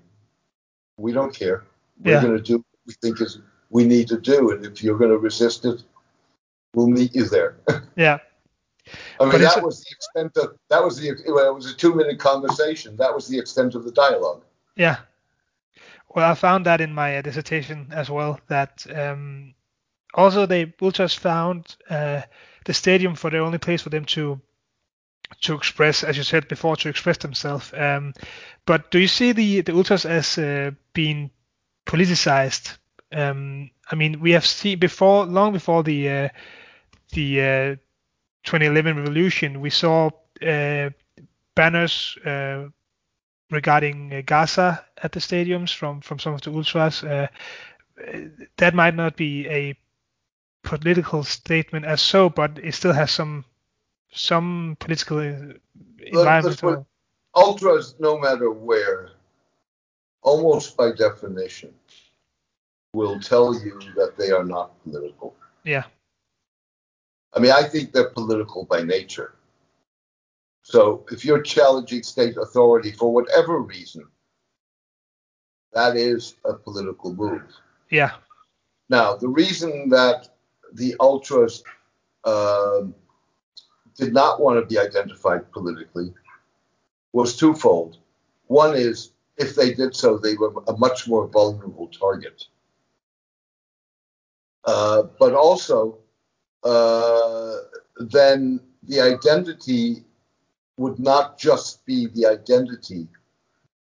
[0.98, 1.64] we don't care.
[2.00, 2.22] We're Yeah.
[2.22, 3.40] going to do what we think is
[3.70, 5.84] we need to do, and if you're going to resist it,
[6.74, 7.58] we'll meet you there.
[7.96, 8.20] yeah,
[9.20, 11.94] I mean, that was the extent of that was the well, it was a two
[11.94, 12.96] minute conversation.
[12.98, 14.44] That was the extent of the dialogue.
[14.76, 14.98] yeah.
[16.16, 18.40] Well, I found that in my dissertation as well.
[18.48, 19.54] That um,
[20.14, 22.22] also they ultras found uh,
[22.66, 24.42] the stadium for the only place for them to
[25.42, 27.72] to express, as you said before, to express themselves.
[27.74, 28.14] Um,
[28.66, 31.32] but do you see the the ultras as uh, being
[31.86, 32.78] politicized?
[33.12, 36.30] Um, I mean, we have seen before, long before the uh,
[37.14, 37.76] the uh,
[38.44, 40.10] 2011 revolution, we saw
[40.46, 40.90] uh,
[41.56, 42.66] banners uh,
[43.52, 47.02] regarding Gaza at the stadiums from from some of the ultras.
[48.58, 49.76] That might not be a
[50.64, 53.46] political statement as so, but it still has some
[54.12, 56.86] some political environment.
[57.36, 59.12] Ultras, no matter where,
[60.24, 61.74] almost by definition,
[62.94, 65.36] will tell you that they are not political.
[65.64, 65.84] Yeah,
[67.34, 69.36] I mean, I think they're political by nature.
[70.64, 74.06] So if you're challenging state authority for whatever reason,
[75.74, 77.44] that is a political move.
[77.90, 78.12] yeah,
[78.90, 80.30] Now, the reason that
[80.74, 81.64] the ultras
[82.26, 82.94] um,
[83.98, 86.14] did not want to be identified politically
[87.14, 87.98] was twofold.
[88.48, 92.46] One is if they did so, they were a much more vulnerable target.
[94.66, 95.98] Uh, but also,
[96.64, 97.56] uh,
[97.98, 100.04] then the identity
[100.78, 103.08] would not just be the identity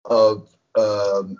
[0.06, 1.38] of um,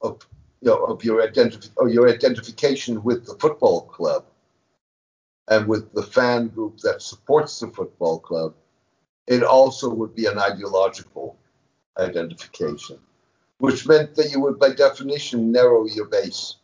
[0.00, 0.20] of
[0.64, 1.30] you know of your
[1.76, 4.24] or your identification with the football club
[5.48, 8.54] and with the fan group that supports the football club.
[9.26, 11.36] It also would be an ideological
[11.98, 12.98] identification,
[13.58, 16.56] which meant that you would, by definition, narrow your base.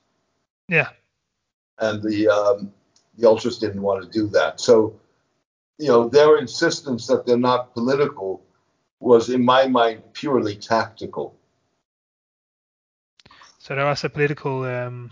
[0.68, 0.88] Yeah.
[1.78, 2.72] And the um,
[3.18, 4.60] the ultras didn't want to do that.
[4.60, 4.98] So,
[5.78, 8.42] you know, their insistence that they're not political
[9.00, 11.34] was, in my mind, purely tactical.
[13.60, 15.10] So there was a political um,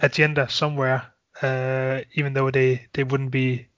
[0.00, 1.06] agenda somewhere,
[1.40, 3.68] uh, even though they, they wouldn't be.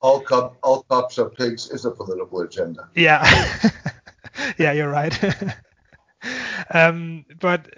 [0.00, 2.88] All, cop, all cops are pigs is a political agenda.
[2.96, 3.24] Yeah,
[4.58, 5.16] yeah, you're right.
[6.74, 7.68] um, but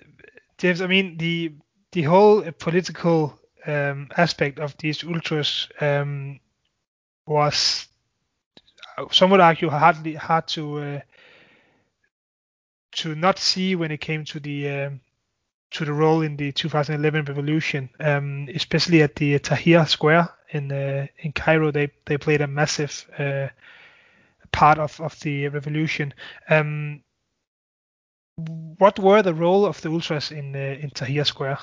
[0.56, 1.52] James, I mean the
[1.92, 6.40] the whole political um, aspect of these ultras um,
[7.26, 7.86] was,
[9.10, 11.00] some would argue, hardly hard to uh,
[12.92, 15.00] to not see when it came to the um,
[15.74, 21.06] to the role in the 2011 revolution, um, especially at the Tahrir Square in uh,
[21.18, 21.70] in Cairo.
[21.70, 23.48] They they played a massive uh,
[24.52, 26.14] part of, of the revolution.
[26.48, 27.02] Um,
[28.78, 31.58] what were the role of the ultras in uh, in Tahrir Square?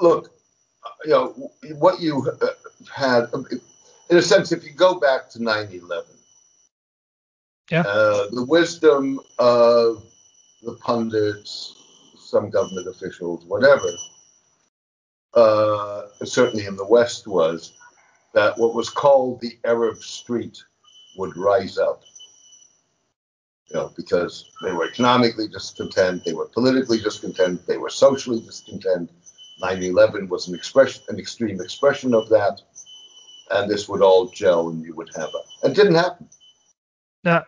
[0.00, 0.30] Look,
[1.04, 2.46] you know what you uh,
[2.94, 3.28] had.
[4.08, 6.04] In a sense, if you go back to 9/11,
[7.72, 10.04] yeah, uh, the wisdom of
[10.62, 11.79] the pundits,
[12.30, 13.88] some government officials, whatever,
[15.34, 17.72] uh, certainly in the West, was
[18.32, 20.62] that what was called the Arab Street
[21.16, 22.02] would rise up.
[23.68, 29.10] You know, because they were economically discontent, they were politically discontent, they were socially discontent,
[29.62, 32.60] 9/11 was an expression, an extreme expression of that,
[33.50, 35.68] and this would all gel, and you would have a.
[35.68, 36.28] It didn't happen.
[37.24, 37.44] No.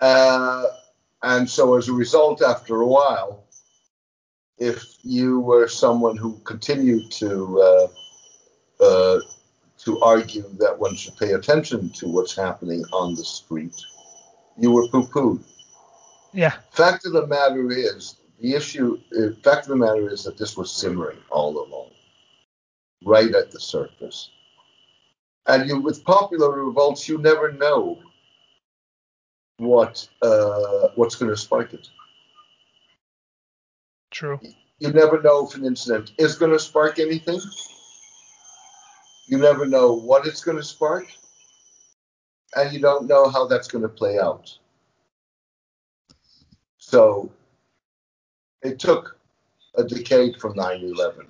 [0.00, 0.64] Uh,
[1.22, 3.45] and so, as a result, after a while,
[4.58, 9.20] if you were someone who continued to uh, uh,
[9.78, 13.74] to argue that one should pay attention to what's happening on the street,
[14.58, 15.44] you were poo-pooed.
[16.32, 16.54] Yeah.
[16.70, 20.56] Fact of the matter is, the issue, the fact of the matter is that this
[20.56, 21.90] was simmering all along,
[23.04, 24.30] right at the surface.
[25.46, 27.98] And you, with popular revolts, you never know
[29.58, 31.88] what uh, what's going to spark it.
[34.16, 34.40] True.
[34.78, 37.38] You never know if an incident is going to spark anything.
[39.28, 41.04] You never know what it's going to spark,
[42.54, 44.56] and you don't know how that's going to play out.
[46.78, 47.30] So
[48.62, 49.18] it took
[49.74, 51.26] a decade from 9 11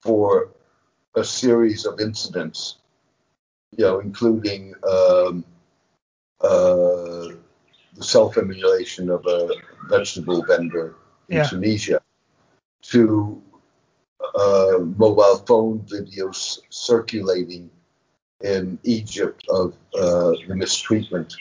[0.00, 0.48] for
[1.14, 2.76] a series of incidents,
[3.76, 5.44] you know, including um,
[6.40, 7.28] uh,
[7.96, 9.50] the self immolation of a
[9.90, 10.96] vegetable vendor
[11.28, 11.44] in Yeah.
[11.44, 12.00] Tunisia,
[12.82, 13.42] to
[14.34, 17.70] uh, mobile phone videos circulating
[18.42, 21.34] in Egypt of uh, the mistreatment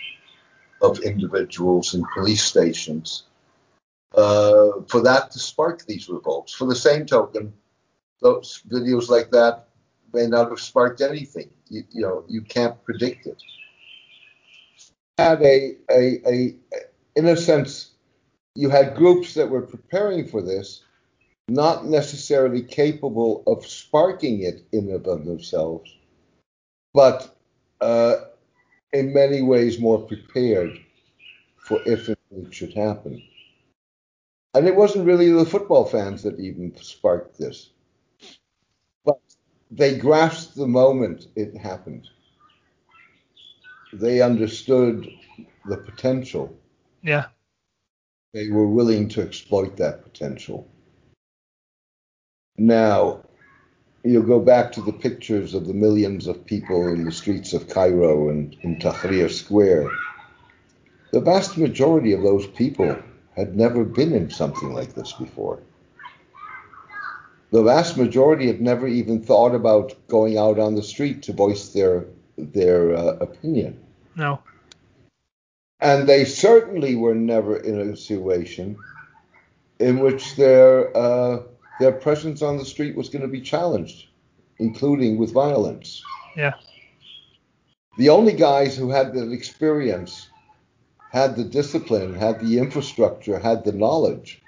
[0.81, 3.23] of individuals in police stations
[4.15, 6.53] uh, for that to spark these revolts.
[6.53, 7.53] For the same token,
[8.21, 9.67] those videos like that
[10.13, 11.49] may not have sparked anything.
[11.69, 13.41] You, you know, you can't predict it.
[15.17, 16.55] Had a, a, a,
[17.15, 17.92] in a sense,
[18.55, 20.83] you had groups that were preparing for this,
[21.47, 25.93] not necessarily capable of sparking it in and of themselves,
[26.93, 27.35] but
[27.81, 28.15] uh,
[28.93, 30.77] in many ways more prepared
[31.57, 32.19] for if it
[32.51, 33.21] should happen.
[34.53, 37.71] And it wasn't really the football fans that even sparked this,
[39.03, 39.19] but
[39.71, 42.07] they grasped the moment it happened.
[43.91, 45.07] They understood
[45.65, 46.55] the potential.
[47.01, 47.25] Yeah.
[48.33, 50.67] They were willing to exploit that potential.
[52.57, 53.21] Now,
[54.03, 57.69] you'll go back to the pictures of the millions of people in the streets of
[57.69, 59.87] Cairo and in Tahrir Square.
[61.11, 62.97] The vast majority of those people
[63.35, 65.59] had never been in something like this before.
[67.51, 71.69] The vast majority had never even thought about going out on the street to voice
[71.69, 72.05] their
[72.35, 73.79] their uh, opinion.
[74.15, 74.39] No.
[75.83, 78.77] And they certainly were never in a situation
[79.79, 81.43] in which their uh,
[81.79, 84.07] their presence on the street was going to be challenged,
[84.59, 86.01] including with violence.
[86.37, 86.53] Yeah.
[87.97, 90.29] The only guys who had that experience
[91.11, 94.41] had the discipline, had the infrastructure, had the knowledge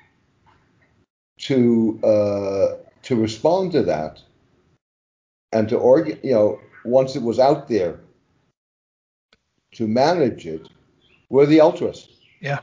[1.39, 4.21] to uh, to respond to that
[5.51, 7.99] and to organ, you know, once it was out there,
[9.73, 10.69] to manage it,
[11.35, 12.07] were the ultras.
[12.39, 12.59] Yeah.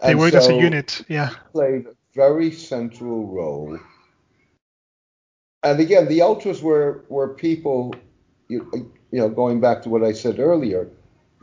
[0.00, 1.04] They and worked so as a unit.
[1.08, 1.30] Yeah.
[1.52, 3.78] Played a very central role.
[5.62, 7.94] And again, the ultras were were people,
[8.48, 8.70] you,
[9.12, 10.88] you know, going back to what I said earlier.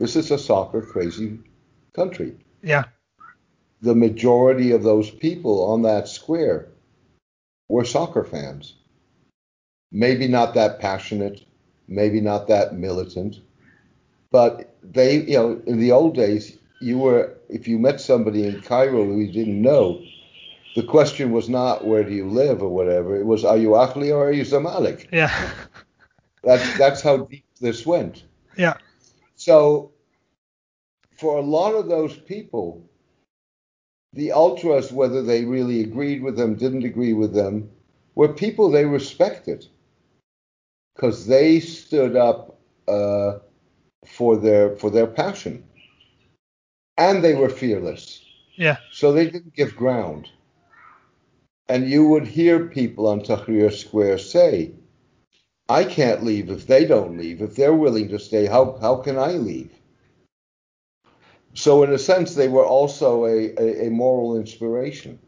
[0.00, 1.38] This is a soccer crazy
[1.94, 2.34] country.
[2.62, 2.84] Yeah.
[3.82, 6.68] The majority of those people on that square
[7.68, 8.74] were soccer fans.
[9.92, 11.44] Maybe not that passionate,
[11.86, 13.36] maybe not that militant,
[14.30, 18.60] but they, you know, in the old days, you were, if you met somebody in
[18.60, 20.02] Cairo who you didn't know,
[20.74, 23.16] the question was not where do you live or whatever.
[23.16, 25.06] It was are you Ahli or are you Zamalek?
[25.10, 25.32] Yeah.
[26.44, 28.24] That's that's how deep this went.
[28.58, 28.74] Yeah.
[29.36, 29.92] So
[31.16, 32.86] for a lot of those people,
[34.12, 37.70] the ultras, whether they really agreed with them, didn't agree with them,
[38.14, 39.66] were people they respected
[40.94, 42.58] because they stood up
[42.88, 43.38] uh,
[44.04, 45.64] for their for their passion,
[46.96, 48.22] and they were fearless.
[48.56, 48.78] Yeah.
[48.92, 50.28] So they didn't give ground.
[51.68, 54.72] And you would hear people on Tahrir Square say,
[55.68, 57.42] "I can't leave if they don't leave.
[57.42, 59.72] If they're willing to stay, how how can I leave?"
[61.54, 65.18] So in a sense, they were also a, a, a moral inspiration.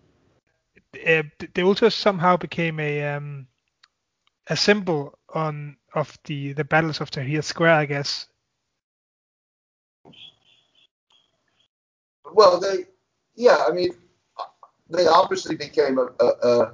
[1.07, 1.23] Uh,
[1.55, 3.47] they also somehow became a um,
[4.47, 8.29] a symbol on of the the battles of Tahrir Square, I guess.
[12.33, 12.87] Well, they,
[13.37, 13.91] yeah, I mean,
[14.91, 16.73] they obviously became a a,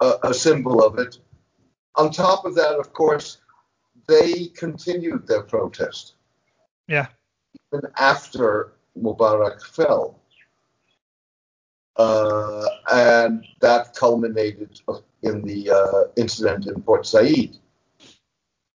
[0.00, 1.18] a, a symbol of it.
[1.96, 3.38] On top of that, of course,
[4.06, 6.14] they continued their protest.
[6.86, 7.06] Yeah.
[7.72, 10.20] Even after Mubarak fell.
[11.96, 14.80] Uh, and that culminated
[15.22, 17.58] in the uh, incident in Port Said.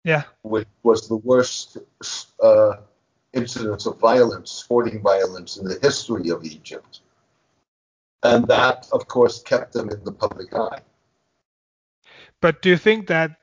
[0.04, 0.22] Yeah.
[0.42, 1.76] Which was the worst
[2.42, 2.76] uh,
[3.32, 7.00] incidents of violence, sporting violence in the history of Egypt.
[8.22, 10.80] And that, of course, kept them in the public eye.
[12.40, 13.36] But do you think that,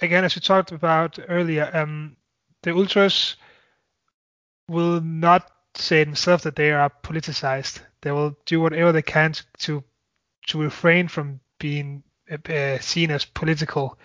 [0.00, 2.16] again, as we talked about earlier, um,
[2.62, 3.36] the ultras
[4.68, 7.80] will not say themselves that they are politicized.
[8.02, 9.82] They will do whatever they can to
[10.48, 13.98] to, refrain from being uh, seen as political,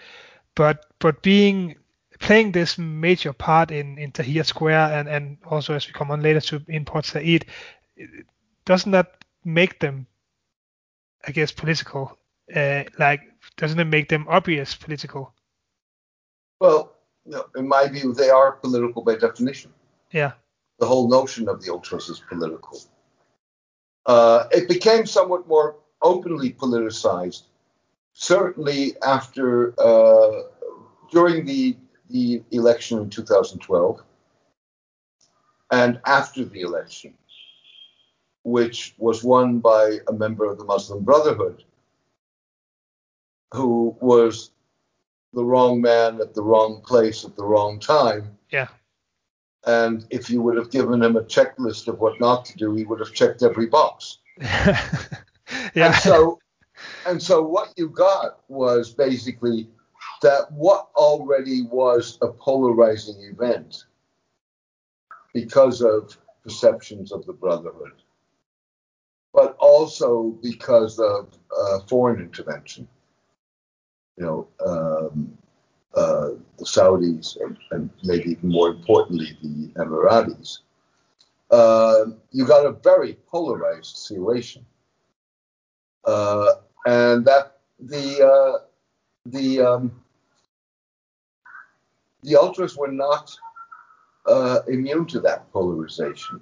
[0.55, 1.75] but but being
[2.19, 6.21] playing this major part in in Tahrir Square and and also as we come on
[6.21, 7.45] later to in Port Said,
[8.65, 10.07] doesn't that make them,
[11.27, 12.17] I guess, political?
[12.55, 13.21] Uh, like,
[13.57, 15.33] doesn't it make them obvious political?
[16.59, 16.93] Well,
[17.55, 19.71] in my view, they are political by definition.
[20.11, 20.33] Yeah
[20.79, 22.81] the whole notion of the ultras is political.
[24.05, 27.43] Uh, it became somewhat more openly politicized,
[28.13, 30.43] certainly after uh,
[31.11, 31.75] during the
[32.09, 34.01] the election in 2012
[35.71, 37.13] and after the election,
[38.43, 41.63] which was won by a member of the Muslim Brotherhood
[43.53, 44.51] who was
[45.33, 48.37] the wrong man at the wrong place at the wrong time.
[48.51, 48.67] Yeah.
[49.65, 52.85] And if you would have given him a checklist of what not to do, he
[52.85, 54.19] would have checked every box.
[54.39, 54.77] yeah.
[55.75, 56.39] And so,
[57.05, 59.67] and so what you got was basically
[60.21, 63.85] that what already was a polarizing event
[65.33, 67.93] because of perceptions of the Brotherhood,
[69.33, 72.87] but also because of uh, foreign intervention.
[74.17, 75.37] You know, um,
[75.95, 80.59] uh, the Saudis and, and, maybe even more importantly the Emiratis,
[81.51, 84.65] uh, you got a very polarized situation,
[86.05, 86.51] uh,
[86.85, 88.65] and that the uh,
[89.25, 90.03] the um,
[92.23, 93.35] the ultras were not
[94.25, 96.41] uh, immune to that polarization.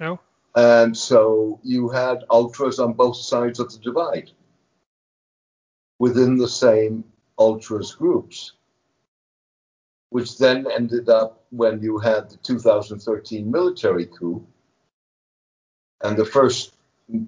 [0.00, 0.20] No.
[0.54, 4.30] And so you had ultras on both sides of the divide
[5.98, 7.04] within the same
[7.38, 8.52] ultras groups,
[10.10, 14.44] which then ended up when you had the 2013 military coup
[16.02, 16.74] and the first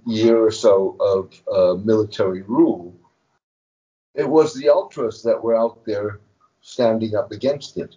[0.07, 2.95] year or so of uh, military rule.
[4.15, 6.21] It was the ultras that were out there
[6.61, 7.97] standing up against it.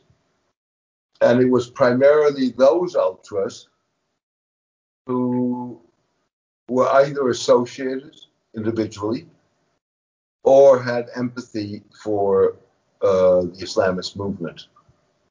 [1.21, 3.67] And it was primarily those ultras
[5.05, 5.81] who
[6.69, 8.15] were either associated
[8.55, 9.27] individually
[10.43, 12.57] or had empathy for
[13.01, 14.67] uh, the Islamist movement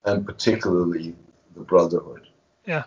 [0.05, 1.15] and particularly
[1.55, 2.27] the Brotherhood.
[2.67, 2.85] Yeah.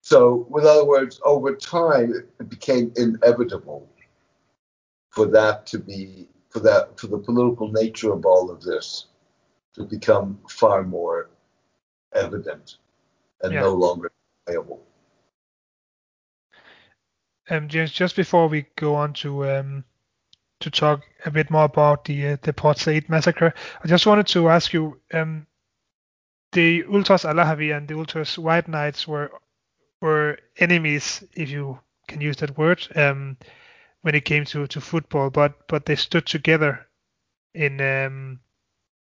[0.00, 3.88] So, in other words, over time, it became inevitable
[5.10, 9.06] for that to be, for that, for the political nature of all of this
[9.74, 11.30] to become far more
[12.12, 12.76] evident
[13.42, 13.60] and Yeah.
[13.62, 14.10] no longer
[14.46, 14.84] playable.
[17.50, 19.84] Um, James, just before we go on to um,
[20.60, 24.26] to talk a bit more about the uh, the Port Said massacre, I just wanted
[24.28, 25.46] to ask you, um,
[26.52, 29.30] the Ultras Ahlawy and the Ultras White Knights were
[30.00, 33.36] were enemies, if you can use that word, um,
[34.02, 36.86] when it came to, to football, but but they stood together
[37.54, 38.40] in um,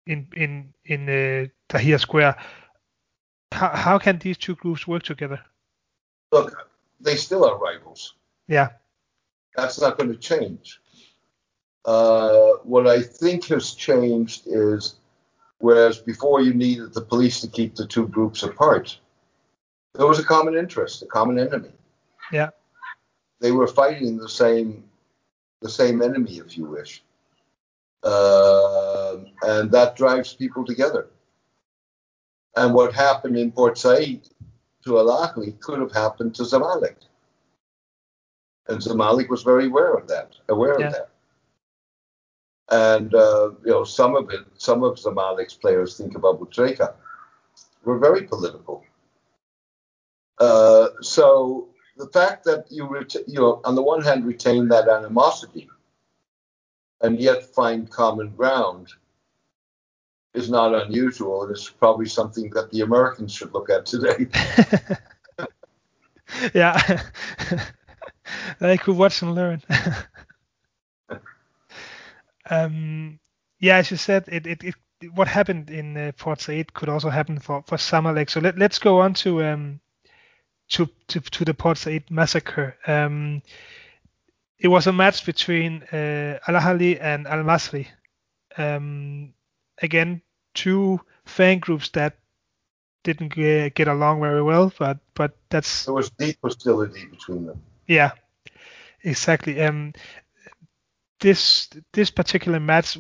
[0.07, 2.37] in in in uh, Tahrir Square.
[3.53, 5.41] How how can these two groups work together?
[6.33, 6.69] Look,
[7.01, 8.15] they still are rivals.
[8.49, 8.69] Yeah,
[9.57, 10.81] That's not going to change.
[11.85, 14.97] Uh, what I think has changed is
[15.59, 18.99] whereas before you needed the police to keep the two groups apart,
[19.95, 21.71] there was a common interest, a common enemy.
[22.31, 22.51] Yeah.
[23.41, 24.85] They were fighting the same
[25.63, 27.03] the same enemy, if you wish.
[28.13, 31.09] Um and that drives people together.
[32.57, 34.21] And what happened in Port Said
[34.85, 36.97] to Al Ahly could have happened to Zamalek.
[38.69, 40.87] And Zamalek was very aware of that, aware Yeah.
[40.87, 41.09] of that.
[42.71, 46.95] And uh, you know, some of it, some of Zamalek's players think about Butreka.
[47.85, 48.83] Were very political.
[50.39, 54.89] Uh, so the fact that you, ret- you know, on the one hand, retain that
[54.89, 55.69] animosity,
[57.03, 58.93] and yet find common ground,
[60.35, 64.27] is not unusual, and it's probably something that the Americans should look at today.
[66.55, 67.01] yeah.
[68.61, 69.63] they could watch and learn.
[72.51, 73.19] um,
[73.59, 74.75] yeah, as you said, it, it, it
[75.13, 78.31] what happened in uh, Port Said could also happen for for Zamalek.
[78.31, 79.81] So let let's go on to um
[80.71, 82.77] to to, to the Port Said massacre.
[82.87, 83.43] Um,
[84.59, 87.87] it was a match between uh, Al Ahly and Al Masri.
[88.57, 89.35] Um,
[89.83, 90.23] again,
[90.55, 92.19] two fan groups that
[93.05, 97.63] didn't get, get along very well, but but that's There was deep hostility between them.
[97.87, 98.13] yeah,
[99.03, 99.61] exactly.
[99.61, 99.93] Um,
[101.21, 102.99] this this particular match,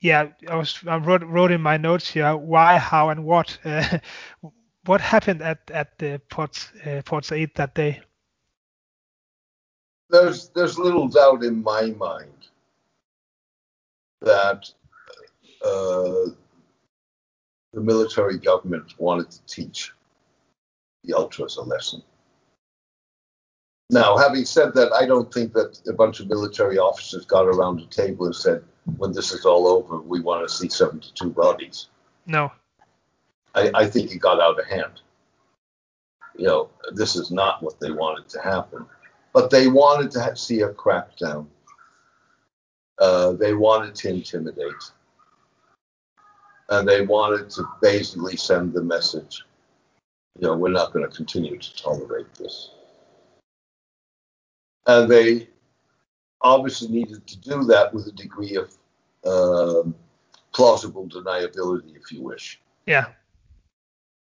[0.00, 3.58] yeah, I was I wrote wrote in my notes here why, how, and what.
[3.64, 3.98] Uh,
[4.86, 8.02] what happened at at the Port uh, Port Said that day?
[10.10, 12.30] There's there's little doubt in my mind
[14.20, 14.70] that
[15.64, 16.30] uh,
[17.72, 19.92] the military government wanted to teach
[21.04, 22.02] the ultras a lesson.
[23.90, 27.80] Now, having said that, I don't think that a bunch of military officers got around
[27.80, 28.64] a table and said,
[28.96, 31.88] "When this is all over, we want to see 72 bodies."
[32.26, 32.50] No.
[33.54, 35.00] I, I think it got out of hand.
[36.36, 38.86] You know, this is not what they wanted to happen,
[39.34, 41.46] but they wanted to see a crackdown.
[42.98, 44.72] Uh, they wanted to intimidate,
[46.70, 49.44] and they wanted to basically send the message.
[50.38, 52.70] You know, we're not going to continue to tolerate this.
[54.86, 55.48] And they
[56.40, 58.72] obviously needed to do that with a degree of
[59.26, 59.94] um,
[60.52, 62.60] plausible deniability, if you wish.
[62.86, 63.06] Yeah.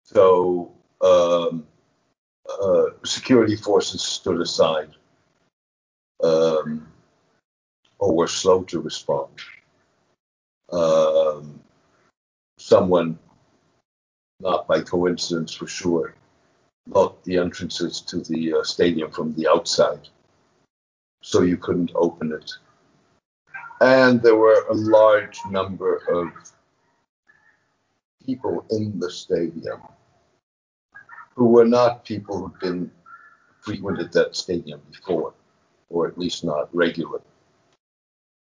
[0.03, 1.67] So um,
[2.61, 4.89] uh, security forces stood aside
[6.23, 6.87] um,
[7.99, 9.31] or were slow to respond.
[10.71, 11.59] Um,
[12.57, 13.17] someone,
[14.39, 16.15] not by coincidence for sure,
[16.87, 20.07] locked the entrances to the uh, stadium from the outside,
[21.21, 22.51] so you couldn't open it.
[23.81, 26.31] And there were a large number of
[28.25, 29.81] people in the stadium
[31.35, 32.91] who were not people who'd been
[33.61, 35.33] frequented that stadium before,
[35.89, 37.23] or at least not regularly.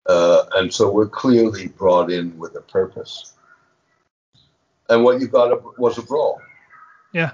[0.06, 3.34] Uh, and so we're clearly brought in with a purpose.
[4.89, 6.41] And what you got was a brawl.
[7.14, 7.32] Yeah.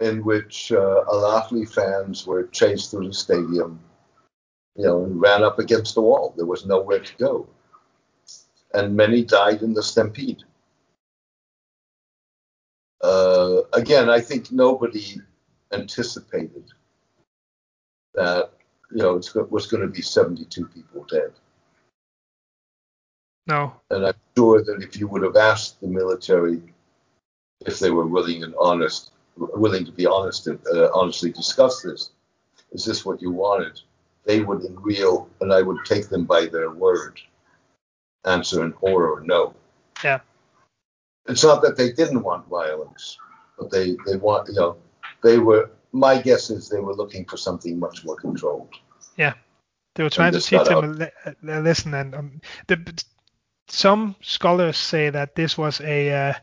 [0.00, 3.80] In which uh, Al Ahly fans were chased through the stadium,
[4.74, 6.34] you know, and ran up against the wall.
[6.36, 7.46] There was nowhere to go.
[8.74, 10.42] And many died in the stampede.
[13.82, 15.20] Again, I think nobody
[15.72, 16.64] anticipated
[18.14, 18.50] that
[18.90, 21.32] you know it was going to be 72 people dead.
[23.46, 23.74] No.
[23.90, 26.62] And I'm sure that if you would have asked the military
[27.66, 32.10] if they were willing and honest, willing to be honest and uh, honestly discuss this,
[32.72, 33.80] is this what you wanted?
[34.24, 37.20] They would, in real, and I would take them by their word,
[38.24, 39.54] answer in horror, no.
[40.04, 40.20] Yeah.
[41.26, 43.18] It's not that they didn't want violence,
[43.60, 44.76] but they, they want, you know,
[45.22, 48.70] they were my guess is they were looking for something much more controlled.
[49.16, 49.34] Yeah,
[49.94, 53.04] they were trying to teach them a, a, lesson, and um, the,
[53.68, 56.34] some scholars say that this was a uh,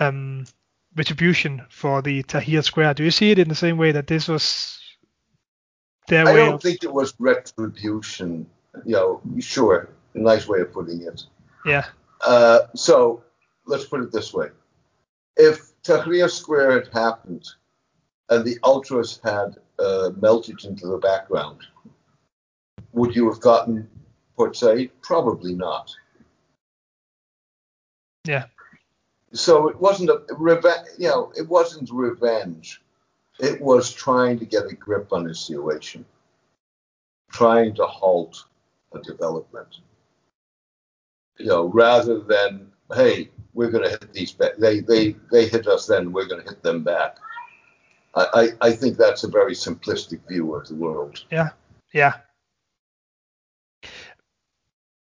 [0.00, 0.46] um,
[0.96, 2.94] retribution for the Tahrir Square.
[2.94, 4.80] Do you see it in the same way that this was
[6.08, 6.42] their I way?
[6.42, 6.62] I don't of...
[6.62, 8.46] think it was retribution.
[8.86, 11.24] You know, sure, nice way of putting it.
[11.66, 11.86] Yeah.
[12.24, 13.22] Uh, so
[13.66, 14.48] let's put it this way:
[15.36, 17.46] if Tahrir Square had happened
[18.28, 21.58] and the ultras had uh, melted into the background,
[22.92, 23.88] would you have gotten
[24.36, 24.90] Port Said?
[25.02, 25.92] Probably not.
[28.24, 28.44] Yeah.
[29.32, 30.88] So it wasn't a revenge.
[30.98, 32.82] You know, it wasn't revenge.
[33.38, 36.04] It was trying to get a grip on the situation,
[37.30, 38.44] trying to halt
[38.92, 39.78] a development.
[41.38, 44.56] You know, rather than hey, we're going to hit these back.
[44.56, 47.16] They they they hit us, then we're going to hit them back.
[48.14, 51.24] I, I I think that's a very simplistic view of the world.
[51.30, 51.50] Yeah,
[51.92, 52.14] yeah.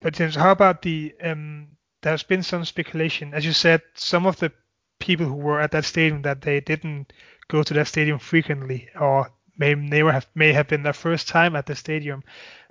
[0.02, 1.68] But James, how about the um?
[2.02, 4.54] There's been some speculation, as you said, some of the
[5.00, 7.12] people who were at that stadium that they didn't
[7.50, 11.56] go to that stadium frequently, or may never have may have been their first time
[11.56, 12.24] at the stadium.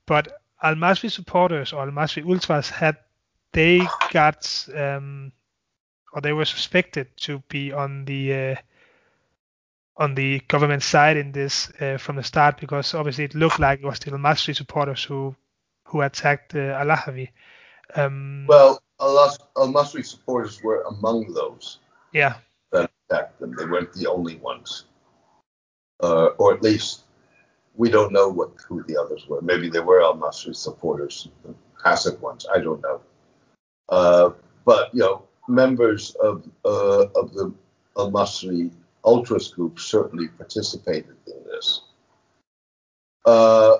[0.07, 2.97] But Al Masri supporters or Al Masri ultras had
[3.53, 5.33] they got um,
[6.13, 8.55] or they were suspected to be on the uh,
[9.97, 13.81] on the government side in this uh, from the start because obviously it looked like
[13.81, 15.35] it was the Al Masri supporters who
[15.85, 17.31] who attacked uh, Al Ahly.
[17.95, 21.79] Um, well, Al Masri supporters were among those.
[22.13, 22.35] Yeah.
[22.73, 23.55] That attacked them.
[23.57, 24.85] They weren't the only ones,
[26.03, 27.05] uh, or at least
[27.75, 29.41] we don't know what who the others were.
[29.41, 31.29] Maybe they were Al Masri supporters,
[31.83, 32.47] passive ones.
[32.55, 33.01] I don't know.
[33.89, 34.31] Uh,
[34.65, 37.53] but you know, members of uh, of the
[37.97, 38.71] Al Masri
[39.05, 41.83] Ultras group certainly participated in this.
[43.25, 43.79] Uh,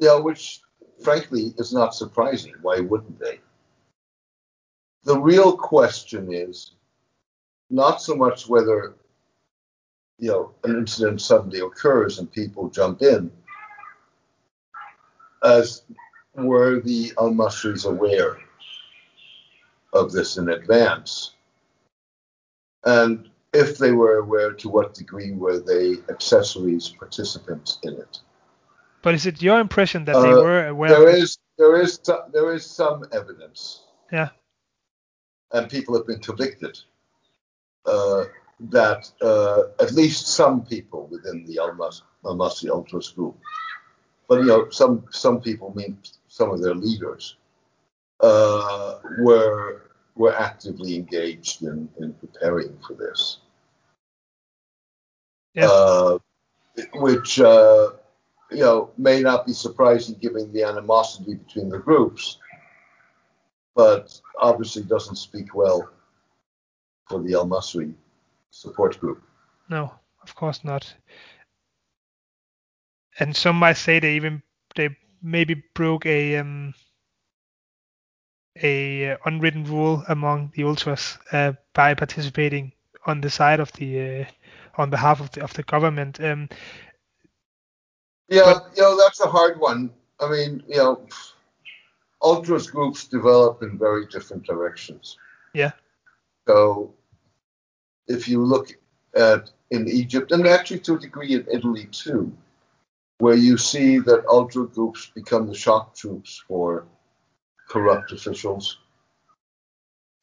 [0.00, 0.60] you know, which
[1.02, 2.54] frankly is not surprising.
[2.62, 3.40] Why wouldn't they?
[5.04, 6.74] The real question is
[7.70, 8.94] not so much whether
[10.18, 13.30] you know an incident suddenly occurs and people jump in,
[15.44, 15.82] as
[16.34, 18.38] were the Al Masris aware
[19.92, 21.34] of this in advance,
[22.84, 28.20] and if they were aware, to what degree were they accessories participants in it?
[29.02, 30.90] But is it your impression that they Uh, were aware?
[30.90, 31.98] There is there is
[32.32, 34.30] there is some evidence, Yeah.
[35.52, 36.78] and people have been convicted
[37.86, 38.24] uh,
[38.70, 41.72] that uh, at least some people within the Al
[42.36, 43.36] Masri Ultras group,
[44.28, 45.96] but you know some some people mean
[46.28, 47.36] some of their leaders
[48.20, 49.82] uh, were
[50.14, 53.38] were actively engaged in, in preparing for this.
[55.54, 55.68] Yeah.
[55.68, 56.18] Uh,
[56.94, 57.90] which uh,
[58.50, 62.38] you know may not be surprising given the animosity between the groups,
[63.74, 65.88] but obviously doesn't speak well
[67.08, 67.94] for the Al Masri
[68.50, 69.22] support group.
[69.68, 69.92] No,
[70.22, 70.92] of course not.
[73.20, 74.42] And some might say they even
[74.76, 76.74] they maybe broke a um
[78.62, 82.72] a unwritten rule among the ultras uh, by participating
[83.06, 84.24] on the side of the uh,
[84.76, 86.20] on behalf of the of the government.
[86.20, 86.48] Um,
[88.30, 89.90] Yeah, But- you know that's a hard one.
[90.20, 91.06] I mean, you know,
[92.20, 95.16] ultras groups develop in very different directions.
[95.54, 95.72] Yeah.
[96.46, 96.92] So,
[98.06, 98.68] if you look
[99.14, 102.32] at in Egypt and actually to a degree in Italy too,
[103.18, 106.84] where you see that ultra groups become the shock troops for
[107.68, 108.78] corrupt officials,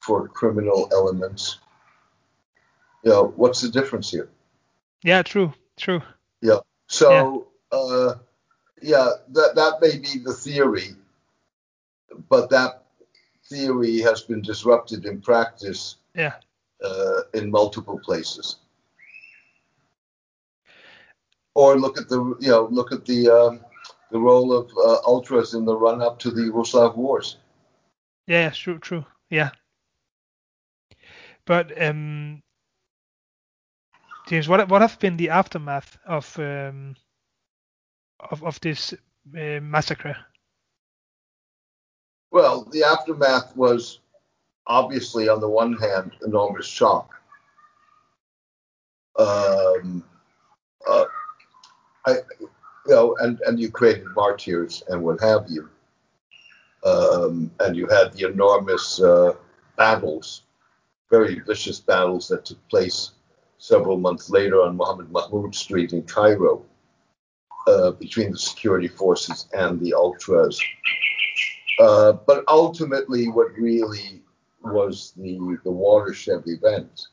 [0.02, 1.60] for criminal elements.
[3.04, 4.30] You know, what's the difference here?
[5.04, 6.02] yeah, true, true.
[6.42, 6.60] Yeah.
[6.88, 8.16] So, uh,
[8.82, 10.96] yeah, that that may be the theory,
[12.30, 12.84] but that
[13.50, 16.34] theory has been disrupted in practice Yeah,
[16.84, 18.58] uh, in multiple places.
[21.54, 23.62] Or look at the you know look at the um,
[24.12, 27.38] the role of uh, ultras in the run up to the Yugoslav wars.
[28.28, 29.06] yeah, true, true.
[29.30, 29.52] Yeah.
[31.46, 32.42] But um,
[34.28, 36.96] James, what what have been the aftermath of um
[38.20, 40.18] of of this uh, massacre?
[42.32, 44.00] Well, the aftermath was
[44.68, 47.10] obviously, on the one hand, enormous shock.
[49.18, 50.04] Um,
[50.88, 51.06] uh,
[52.06, 52.18] I,
[52.88, 55.70] you know, and, and you created martyrs and what have you.
[56.86, 59.34] Um, and you had the enormous uh,
[59.76, 60.44] battles,
[61.10, 63.12] very vicious battles that took place
[63.58, 66.64] several months later on Mohammed Mahmoud Street in Cairo
[67.68, 70.62] uh, between the security forces and the ultras.
[71.80, 74.22] Uh, but ultimately, what really
[74.64, 77.08] was the, the watershed event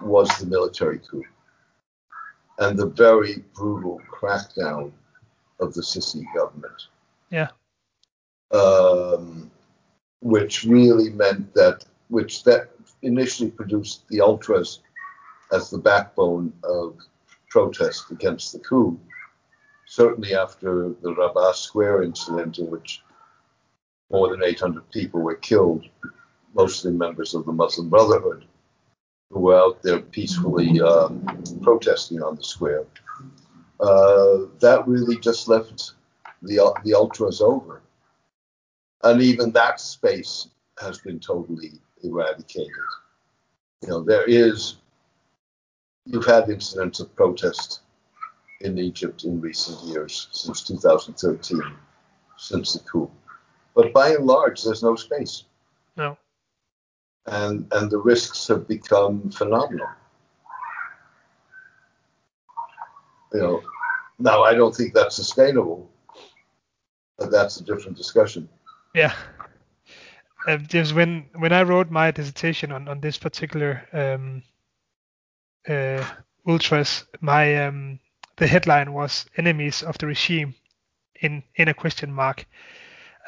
[0.00, 1.24] was the military coup
[2.58, 4.92] and the very brutal crackdown
[5.60, 6.88] of the Sisi government.
[7.30, 7.48] Yeah.
[8.50, 9.50] Um,
[10.20, 12.70] which really meant that, which that
[13.02, 14.80] initially produced the ultras
[15.52, 16.96] as the backbone of
[17.48, 18.98] protest against the coup.
[19.86, 23.02] Certainly after the Rabaa Square incident, in which
[24.10, 25.86] more than 800 people were killed,
[26.54, 28.44] mostly members of the Muslim Brotherhood,
[29.30, 31.08] who were out there peacefully uh,
[31.62, 32.84] protesting on the square.
[33.80, 35.92] Uh, that really just left
[36.42, 37.82] the the ultras over,
[39.04, 40.48] and even that space
[40.80, 41.72] has been totally
[42.02, 42.72] eradicated.
[43.82, 44.76] You know, there is
[46.06, 47.80] you've had incidents of protest
[48.60, 51.62] in Egypt in recent years, since 2013,
[52.36, 53.10] since the coup.
[53.74, 55.44] But by and large, there's no space.
[57.30, 59.88] And, and the risks have become phenomenal.
[63.32, 63.62] You know,
[64.18, 65.90] now I don't think that's sustainable,
[67.18, 68.48] but that's a different discussion.
[68.94, 69.14] Yeah.
[70.46, 74.42] Uh, just when when I wrote my dissertation on on this particular um,
[75.68, 76.02] uh,
[76.46, 77.98] ultras, my um,
[78.36, 80.54] the headline was "Enemies of the Regime"
[81.20, 82.46] in in a question mark.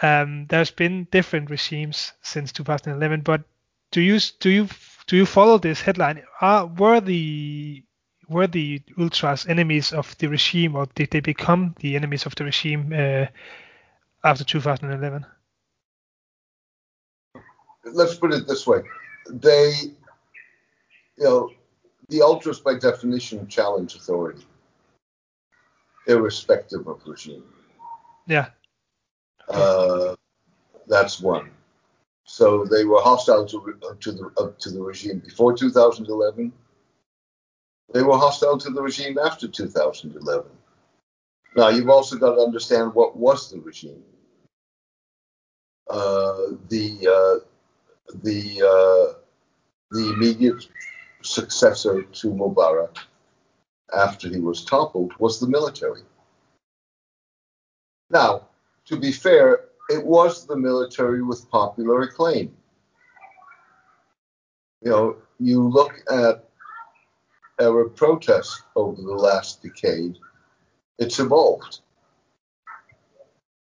[0.02, 3.42] Um, there's been different regimes since 2011, but
[3.90, 4.68] do you do you
[5.06, 6.22] do you follow this headline?
[6.40, 7.82] Are were the
[8.28, 12.44] were the ultras enemies of the regime, or did they become the enemies of the
[12.44, 13.26] regime uh,
[14.22, 15.26] after 2011?
[17.92, 18.82] Let's put it this way:
[19.28, 19.72] they,
[21.16, 21.50] you know,
[22.08, 24.46] the ultras, by definition, challenge authority,
[26.06, 27.42] irrespective of regime.
[28.28, 28.50] Yeah.
[29.48, 30.14] Uh,
[30.86, 31.50] that's one.
[32.30, 36.52] So they were hostile to, to the uh, to the regime before 2011.
[37.92, 40.48] They were hostile to the regime after 2011.
[41.56, 44.04] Now you've also got to understand what was the regime.
[45.90, 47.44] Uh, the uh,
[48.22, 49.18] the uh,
[49.90, 50.68] the immediate
[51.22, 52.96] successor to Mubarak
[53.92, 56.02] after he was toppled was the military.
[58.08, 58.46] Now,
[58.84, 62.54] to be fair, it was the military with popular acclaim.
[64.82, 66.48] You know, you look at
[67.60, 70.16] Arab protest over the last decade,
[70.98, 71.80] it's evolved.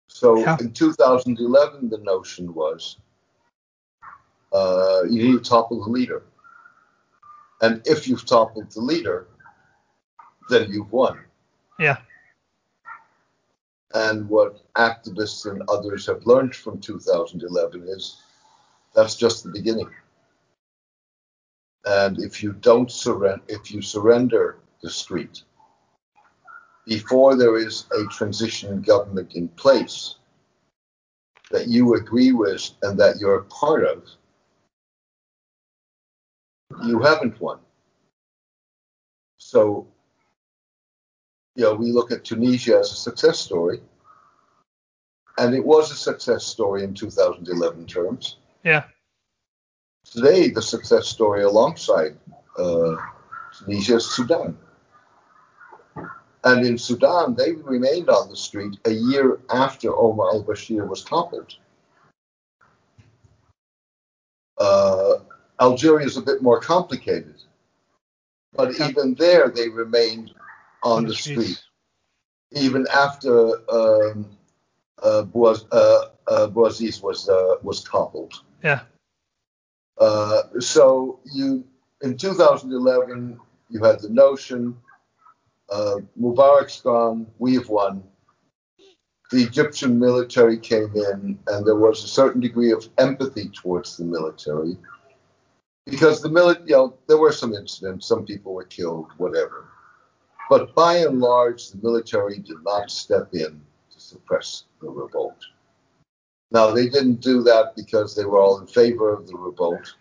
[0.09, 0.57] So yeah.
[0.61, 2.99] in 2011, the notion was
[4.53, 6.23] uh, you need to topple the leader.
[7.61, 9.29] And if you've toppled the leader,
[10.49, 11.19] then you've won.
[11.79, 11.99] Yeah.
[13.95, 18.23] And what activists and others have learned from 2011 is
[18.95, 19.91] that's just the beginning.
[21.85, 25.43] And if you don't surrender, if you surrender the street
[26.87, 30.17] before there is a transition government in place
[31.51, 34.05] that you agree with and that you're part of,
[36.85, 37.59] you haven't won.
[39.39, 39.87] So,
[41.55, 43.81] you know, we look at Tunisia as a success story,
[45.39, 48.37] and it was a success story in 2011 terms.
[48.65, 48.85] Yeah.
[50.05, 52.17] Today, the success story alongside
[52.59, 52.97] uh,
[53.59, 54.59] Tunisia is Sudan.
[56.45, 61.05] And in Sudan, they remained on the street a year after Omar al Bashir was
[61.05, 61.55] toppled.
[64.59, 65.19] Uh,
[65.61, 67.37] Algeria is a bit more complicated,
[68.55, 70.33] but even there they remained
[70.83, 71.61] on, the, street,
[72.53, 74.27] even after um,
[75.03, 78.35] uh, Boaz, uh, uh, was uh, was toppled.
[78.63, 78.81] Yeah.
[79.99, 81.65] Uh, so you
[82.03, 84.77] in 2011 you had the notion
[85.73, 88.03] uh, Mubarak's gone, we've won.
[89.31, 94.05] The Egyptian military came in, and there was a certain degree of empathy towards the
[94.05, 94.77] military
[95.87, 99.69] because the military, you know, there were some incidents, some people were killed, whatever.
[100.53, 105.43] But by and large, the military did not step in to suppress the revolt.
[106.51, 109.95] Now, they didn't do that because they were all in favor of the revolt,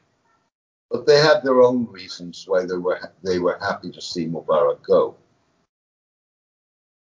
[0.89, 4.83] but they had their own reasons why they were they were happy to see Mubarak
[4.83, 5.15] go.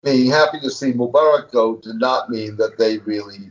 [0.05, 3.51] Being happy to see Mubarak go did not mean that they really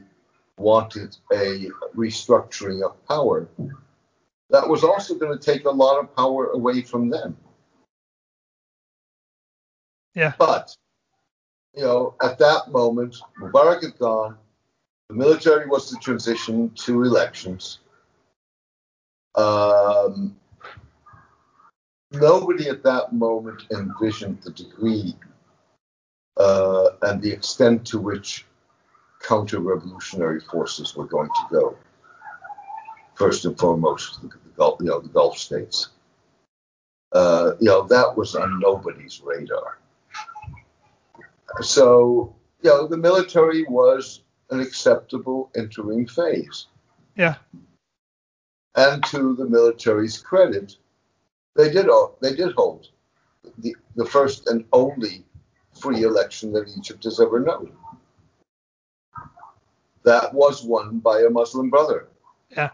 [0.60, 1.66] wanted a
[1.96, 3.50] restructuring of power
[4.52, 7.36] that was also going to take a lot of power away from them.
[10.16, 10.34] Yeah.
[10.38, 10.76] But,
[11.76, 14.38] you know, at that moment, Mubarak had gone.
[15.10, 17.80] The military was to transition to elections.
[19.36, 20.36] Um,
[22.12, 25.16] nobody at that moment envisioned the degree
[26.38, 28.45] uh, and the extent to which
[29.22, 31.78] counter-revolutionary forces were going to go.
[33.16, 35.89] First and foremost, the, the Gulf, you know, the Gulf states.
[37.12, 39.80] Uh, you know, that was on nobody's radar.
[41.62, 46.68] So, you know, the military was an acceptable interim phase.
[47.16, 47.36] Yeah.
[48.76, 50.78] And to the military's credit,
[51.56, 51.88] they did
[52.22, 52.89] they did hold
[53.58, 55.26] the, the first and only
[55.80, 57.72] free election that Egypt has ever known.
[60.04, 62.08] That was won by a Muslim brother.
[62.50, 62.70] Yeah.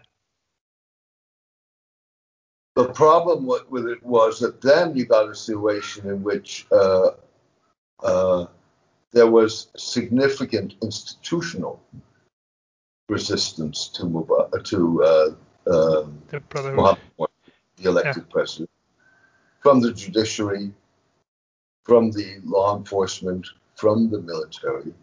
[2.76, 7.12] The problem with it was that then you got a situation in which uh,
[8.04, 8.48] uh,
[9.16, 11.82] there was significant institutional
[13.08, 15.30] resistance to Mubarak, to uh,
[15.74, 16.76] um, The.
[16.76, 17.32] Muhammad,
[17.78, 18.70] the elected president,
[19.62, 20.70] from the judiciary,
[21.86, 23.48] from the law enforcement,
[23.78, 24.94] from the military,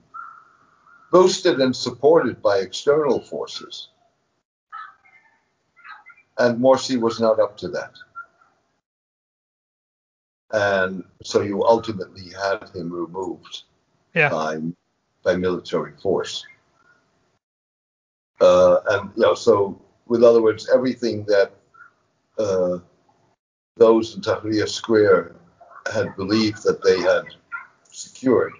[1.10, 3.88] boosted and supported by external forces.
[6.36, 7.94] And Morsi was not up to that.
[10.52, 13.62] And so you ultimately had him removed
[14.14, 14.28] Yeah.
[14.28, 14.60] by,
[15.22, 16.44] by military force.
[18.40, 21.52] Uh, and you know, so with other words, everything that
[22.38, 22.78] uh,
[23.76, 25.36] those in Tahrir Square
[25.92, 27.24] had believed that they had
[27.90, 28.52] secured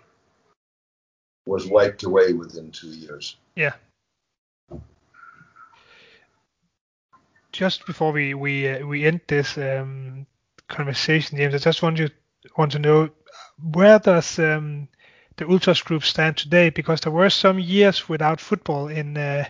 [1.46, 3.36] was wiped away within two years.
[3.57, 3.74] Yeah.
[7.50, 10.26] Just before we we uh, we end this um,
[10.68, 12.09] conversation, James, I just want you
[12.57, 13.11] want to know
[13.72, 14.88] where does um,
[15.37, 16.70] the ultras group stand today?
[16.70, 19.45] Because there were some years without football in uh,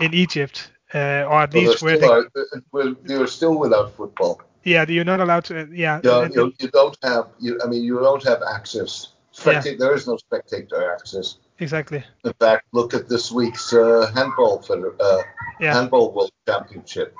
[0.00, 3.58] in Egypt, uh, or at So least where they, out- uh, well, they are still
[3.58, 4.40] without football.
[4.64, 5.68] yeah, you're not allowed to.
[5.72, 7.26] Yeah, Yeah, and- you, you don't have.
[7.40, 9.08] You, I mean, you don't have access.
[9.34, 11.38] Spectate, There is no spectator access.
[11.58, 12.04] exactly.
[12.24, 14.62] In fact, look at this week's uh, handball
[15.00, 15.22] uh,
[15.58, 17.14] Yeah, handball world championship,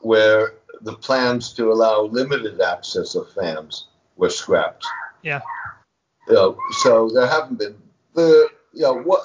[0.00, 3.86] where the plans to allow limited access of fans
[4.16, 4.84] were scrapped.
[5.22, 5.40] yeah,
[6.28, 7.76] You know, so there haven't been
[8.14, 9.20] the you know what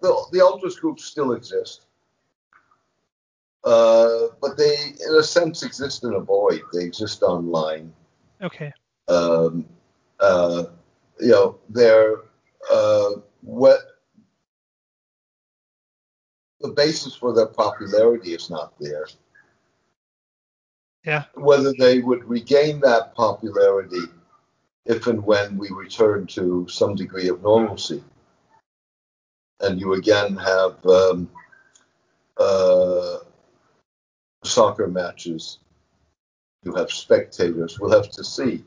[0.00, 1.86] the the ultras groups still exist,
[3.64, 4.74] uh, but they
[5.06, 6.60] in a sense exist in a void.
[6.72, 7.92] They exist online.
[8.42, 8.72] okay,
[9.08, 9.66] Um,
[10.20, 10.64] uh,
[11.20, 12.16] you know, they're
[12.70, 13.10] uh,
[13.42, 13.78] what
[16.60, 19.06] the basis for their popularity is not there.
[21.04, 24.02] yeah, Whether they would regain that popularity
[24.86, 28.02] if and when we return to some degree of normalcy,
[29.60, 31.30] and you again have um,
[32.38, 33.18] uh,
[34.44, 35.58] soccer matches,
[36.64, 37.78] you have spectators.
[37.78, 38.64] We'll have to see.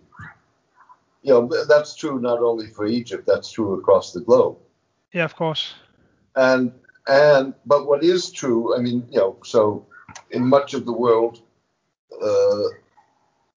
[1.22, 4.58] You know, that's true not only for Egypt, that's true across the globe.
[5.12, 5.74] yeah, of course.
[6.36, 6.72] And
[7.08, 9.86] and but what is true, I mean, you know, so
[10.32, 11.42] in much of the world,
[12.22, 12.64] uh,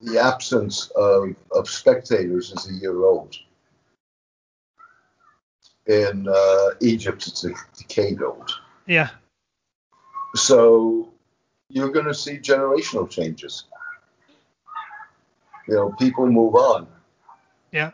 [0.01, 3.36] the absence of, of spectators is a year old.
[5.86, 8.51] In uh, Egypt, it's a decade old.
[8.86, 9.09] Yeah,
[10.34, 11.12] So
[11.68, 13.64] you're going to see generational changes.
[15.66, 16.86] You know, people move on.
[17.72, 17.90] yeah,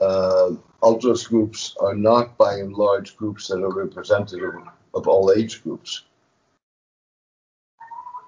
[0.00, 0.50] uh,
[0.82, 4.54] ultras groups are not by and large groups that are representative
[4.94, 6.02] of all age groups.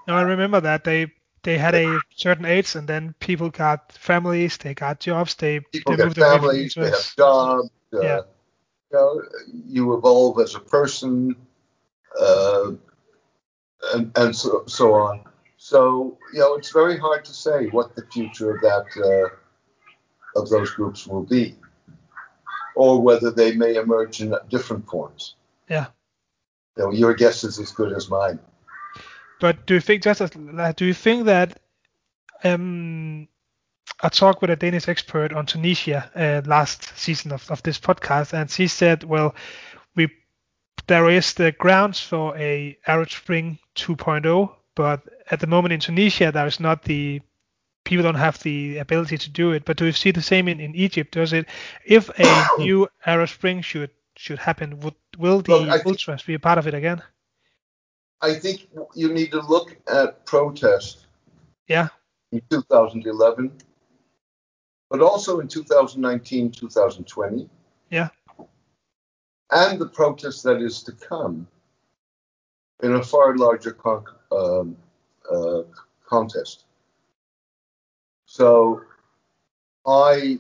[0.08, 1.12] No, I remember that they
[1.46, 5.92] they had a certain age, and then people got families, they got jobs, they People
[5.92, 7.70] they get moved away families, they have jobs.
[7.94, 8.20] Uh, Yeah.
[8.90, 9.22] You know,
[9.66, 11.36] you evolve as a person,
[12.20, 12.72] uh,
[13.94, 15.24] and and so so on.
[15.56, 20.50] So you know, it's very hard to say what the future of that uh, of
[20.50, 21.54] those groups will be,
[22.74, 25.36] or whether they may emerge in different forms.
[25.70, 25.86] Yeah.
[26.76, 28.40] You know, your guess is as good as mine.
[29.40, 31.58] But do you think just as like, do you think that
[32.44, 33.28] um
[34.02, 38.34] I talked with a Danish expert on Tunisia uh, last season of, of this podcast,
[38.34, 39.34] and she said, well,
[39.94, 40.10] we
[40.86, 46.30] there is the grounds for a Arab Spring 2.0, but at the moment in Tunisia
[46.30, 47.20] there is not the
[47.84, 49.64] people don't have the ability to do it.
[49.64, 51.12] But do you see the same in, in Egypt?
[51.14, 51.46] Does it
[51.84, 56.38] if a new Arab Spring should should happen, would will the think- ultras be a
[56.38, 57.02] part of it again?
[58.22, 61.06] I think you need to look at protest
[61.68, 61.88] Yeah,
[62.32, 63.52] in 2011
[64.90, 67.48] but also in 2019, 2020.
[67.90, 68.08] Yeah.
[69.50, 71.46] And the protest that is to come
[72.82, 74.76] in a far larger con- um,
[75.30, 75.62] uh,
[76.04, 76.64] contest.
[78.26, 78.82] So
[79.86, 80.38] I,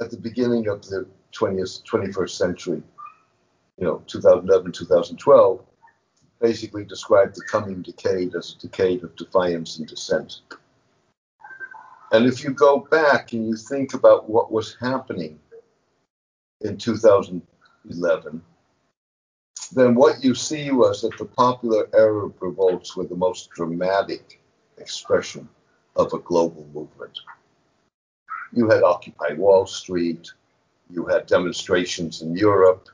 [0.00, 2.82] at the beginning of the 20th, 21st century,
[3.78, 5.60] you know, 2011, 2012,
[6.40, 10.40] basically described the coming decade as a decade of defiance and dissent.
[12.12, 15.38] And if you go back and you think about what was happening
[16.62, 18.42] in 2011,
[19.72, 24.40] then what you see was that the popular Arab revolts were the most dramatic
[24.78, 25.48] expression
[25.96, 27.18] of a global movement.
[28.52, 30.32] You had Occupy Wall Street,
[30.90, 32.88] you had demonstrations in Europe,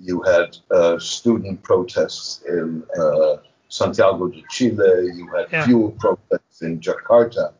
[0.00, 3.36] you had uh, student protests in uh,
[3.68, 5.64] Santiago de Chile, you had yeah.
[5.64, 7.52] fuel protests in Jakarta,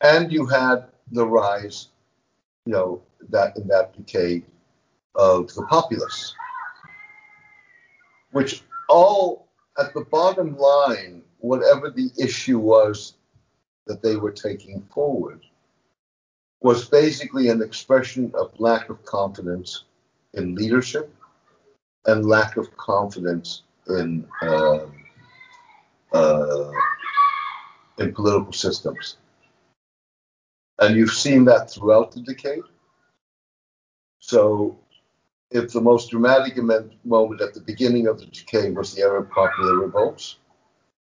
[0.00, 1.88] and you had the rise,
[2.64, 4.44] you know, that in that decade
[5.14, 6.34] of the populace,
[8.32, 13.14] which all at the bottom line, whatever the issue was
[13.86, 15.40] that they were taking forward,
[16.60, 19.84] was basically an expression of lack of confidence
[20.38, 21.12] in leadership
[22.06, 24.86] and lack of confidence in uh,
[26.12, 26.70] uh,
[27.98, 29.16] in political systems.
[30.78, 32.62] And you've seen that throughout the decade.
[34.20, 34.78] So,
[35.50, 36.56] if the most dramatic
[37.04, 40.36] moment at the beginning of the decade was the Arab popular revolts,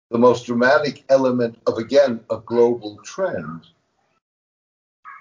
[0.09, 3.67] the most dramatic element of, again, a global trend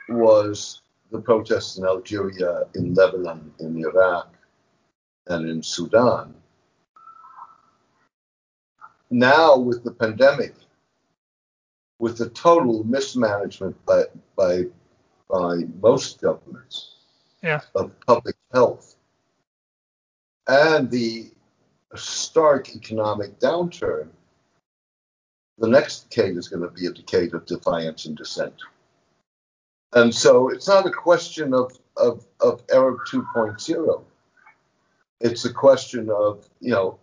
[0.09, 4.33] was the protests in Algeria, in Lebanon, in Iraq,
[5.27, 6.35] and in Sudan.
[9.11, 10.55] Now, with the pandemic,
[11.99, 14.05] with the total mismanagement by,
[14.37, 14.65] by,
[15.29, 16.95] by most governments
[17.43, 17.61] yeah.
[17.75, 18.97] of public health
[20.47, 21.31] and the
[21.97, 24.09] stark economic downturn,
[25.59, 28.55] the next decade is going to be a decade of defiance and dissent.
[29.93, 34.05] And so it's not a question of, of, of Arab 2.0.
[35.21, 36.99] It's a question of, you know,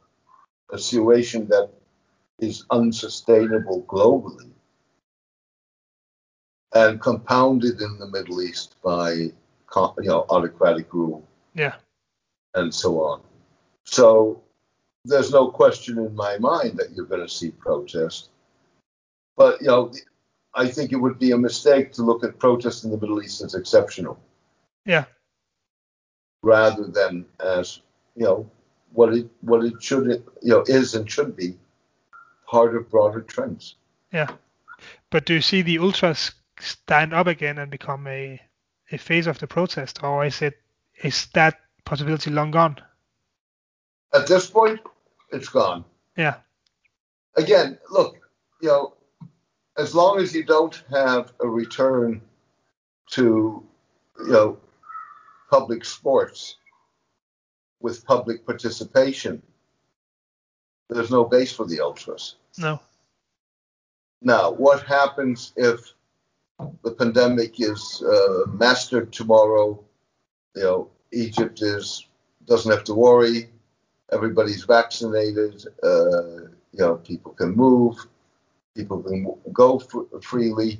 [0.71, 1.69] a situation that
[2.39, 4.51] is unsustainable globally
[6.73, 9.33] and compounded in the Middle East by, you
[9.97, 11.25] know, autocratic rule.
[11.55, 11.75] Yeah.
[12.55, 13.21] And so on.
[13.85, 14.43] So
[15.05, 18.29] there's no question in my mind that you're going to see protest.
[19.35, 19.93] But, you know,
[20.57, 23.41] I think it would be a mistake to look at protests in the Middle East
[23.41, 24.19] as exceptional.
[24.85, 25.05] Yeah.
[26.41, 27.81] Rather than as
[28.15, 28.49] you know
[28.91, 30.07] what it what it should
[30.41, 31.55] you know is and should be
[32.47, 33.75] part of broader trends.
[34.11, 34.31] Yeah.
[35.11, 38.41] But do you see the ultras stand up again and become a
[38.91, 40.57] a face of the protest, or is it
[41.03, 42.77] is that possibility long gone?
[44.11, 44.79] At this point,
[45.31, 45.85] it's gone.
[46.15, 46.37] Yeah.
[47.35, 48.17] Again, look,
[48.61, 48.96] you know,
[49.77, 52.21] as long as you don't have a return
[53.11, 53.63] to,
[54.19, 54.57] you know,
[55.49, 56.57] public sports
[57.79, 59.41] with public participation,
[60.89, 62.35] there's no base for the ultras.
[62.57, 62.79] No.
[64.21, 65.93] Now, what happens if
[66.83, 69.79] the pandemic is uh, mastered tomorrow?
[70.55, 72.07] You know, Egypt is
[72.45, 73.49] doesn't have to worry.
[74.11, 75.65] Everybody's vaccinated.
[75.83, 77.97] Uh, you know, people can move
[78.77, 80.79] people can go f- freely.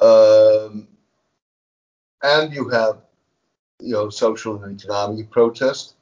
[0.00, 0.88] Um,
[2.22, 2.98] and you have,
[3.80, 5.94] you know, social and economic protest,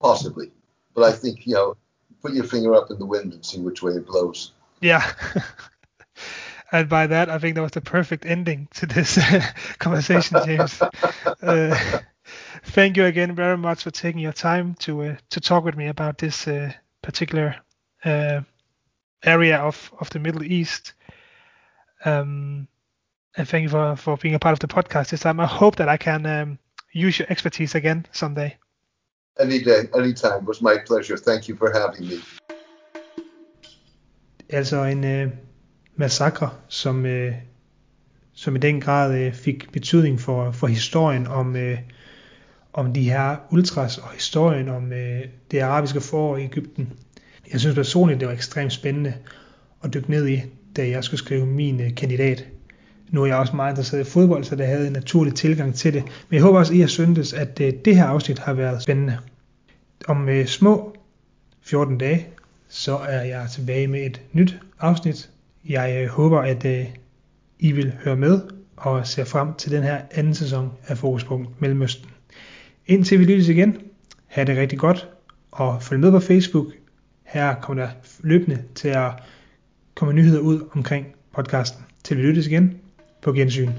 [0.00, 0.50] possibly.
[0.94, 1.76] But I think, you know,
[2.20, 4.52] put your finger up in the wind and see which way it blows.
[4.80, 5.10] Yeah.
[6.72, 9.18] and by that, I think that was the perfect ending to this
[9.78, 10.80] conversation, James.
[11.40, 12.00] Uh,
[12.64, 15.86] thank you again very much for taking your time to uh, to talk with me
[15.86, 17.54] about this uh, particular
[18.04, 18.40] uh,
[19.24, 20.94] area of, of the Middle East.
[22.04, 22.68] Um,
[23.36, 25.40] and thank you for, for being a part of the podcast this time.
[25.40, 26.58] I hope that I can um,
[26.92, 28.56] use your expertise again someday.
[29.38, 30.38] Any day, anytime.
[30.38, 31.16] It was my pleasure.
[31.16, 32.20] Thank you for having me.
[34.48, 35.30] Altså en øh,
[35.96, 37.34] massakre, som, øh,
[38.32, 41.78] som i den grad øh, fik betydning for, for historien om, øh,
[42.72, 46.98] om de her ultras og historien om øh, det arabiske forår i Ægypten.
[47.52, 49.14] Jeg synes personligt, det var ekstremt spændende
[49.84, 50.42] at dykke ned i,
[50.76, 52.46] da jeg skulle skrive min øh, kandidat.
[53.10, 55.94] Nu er jeg også meget interesseret i fodbold, så det havde en naturlig tilgang til
[55.94, 56.02] det.
[56.04, 58.82] Men jeg håber også, at I har syntes, at øh, det her afsnit har været
[58.82, 59.18] spændende.
[60.08, 60.96] Om øh, små
[61.62, 62.26] 14 dage,
[62.68, 65.30] så er jeg tilbage med et nyt afsnit.
[65.68, 66.66] Jeg håber, at
[67.58, 68.40] I vil høre med
[68.76, 72.06] og ser frem til den her anden sæson af Fokuspunkt Mellemøsten.
[72.86, 73.76] Indtil vi lyttes igen,
[74.26, 75.08] have det rigtig godt,
[75.50, 76.66] og følg med på Facebook.
[77.28, 79.10] Her kommer der løbende til at
[79.94, 81.84] komme nyheder ud omkring podcasten.
[82.04, 82.80] Til vi lyttes igen
[83.22, 83.70] på gensyn.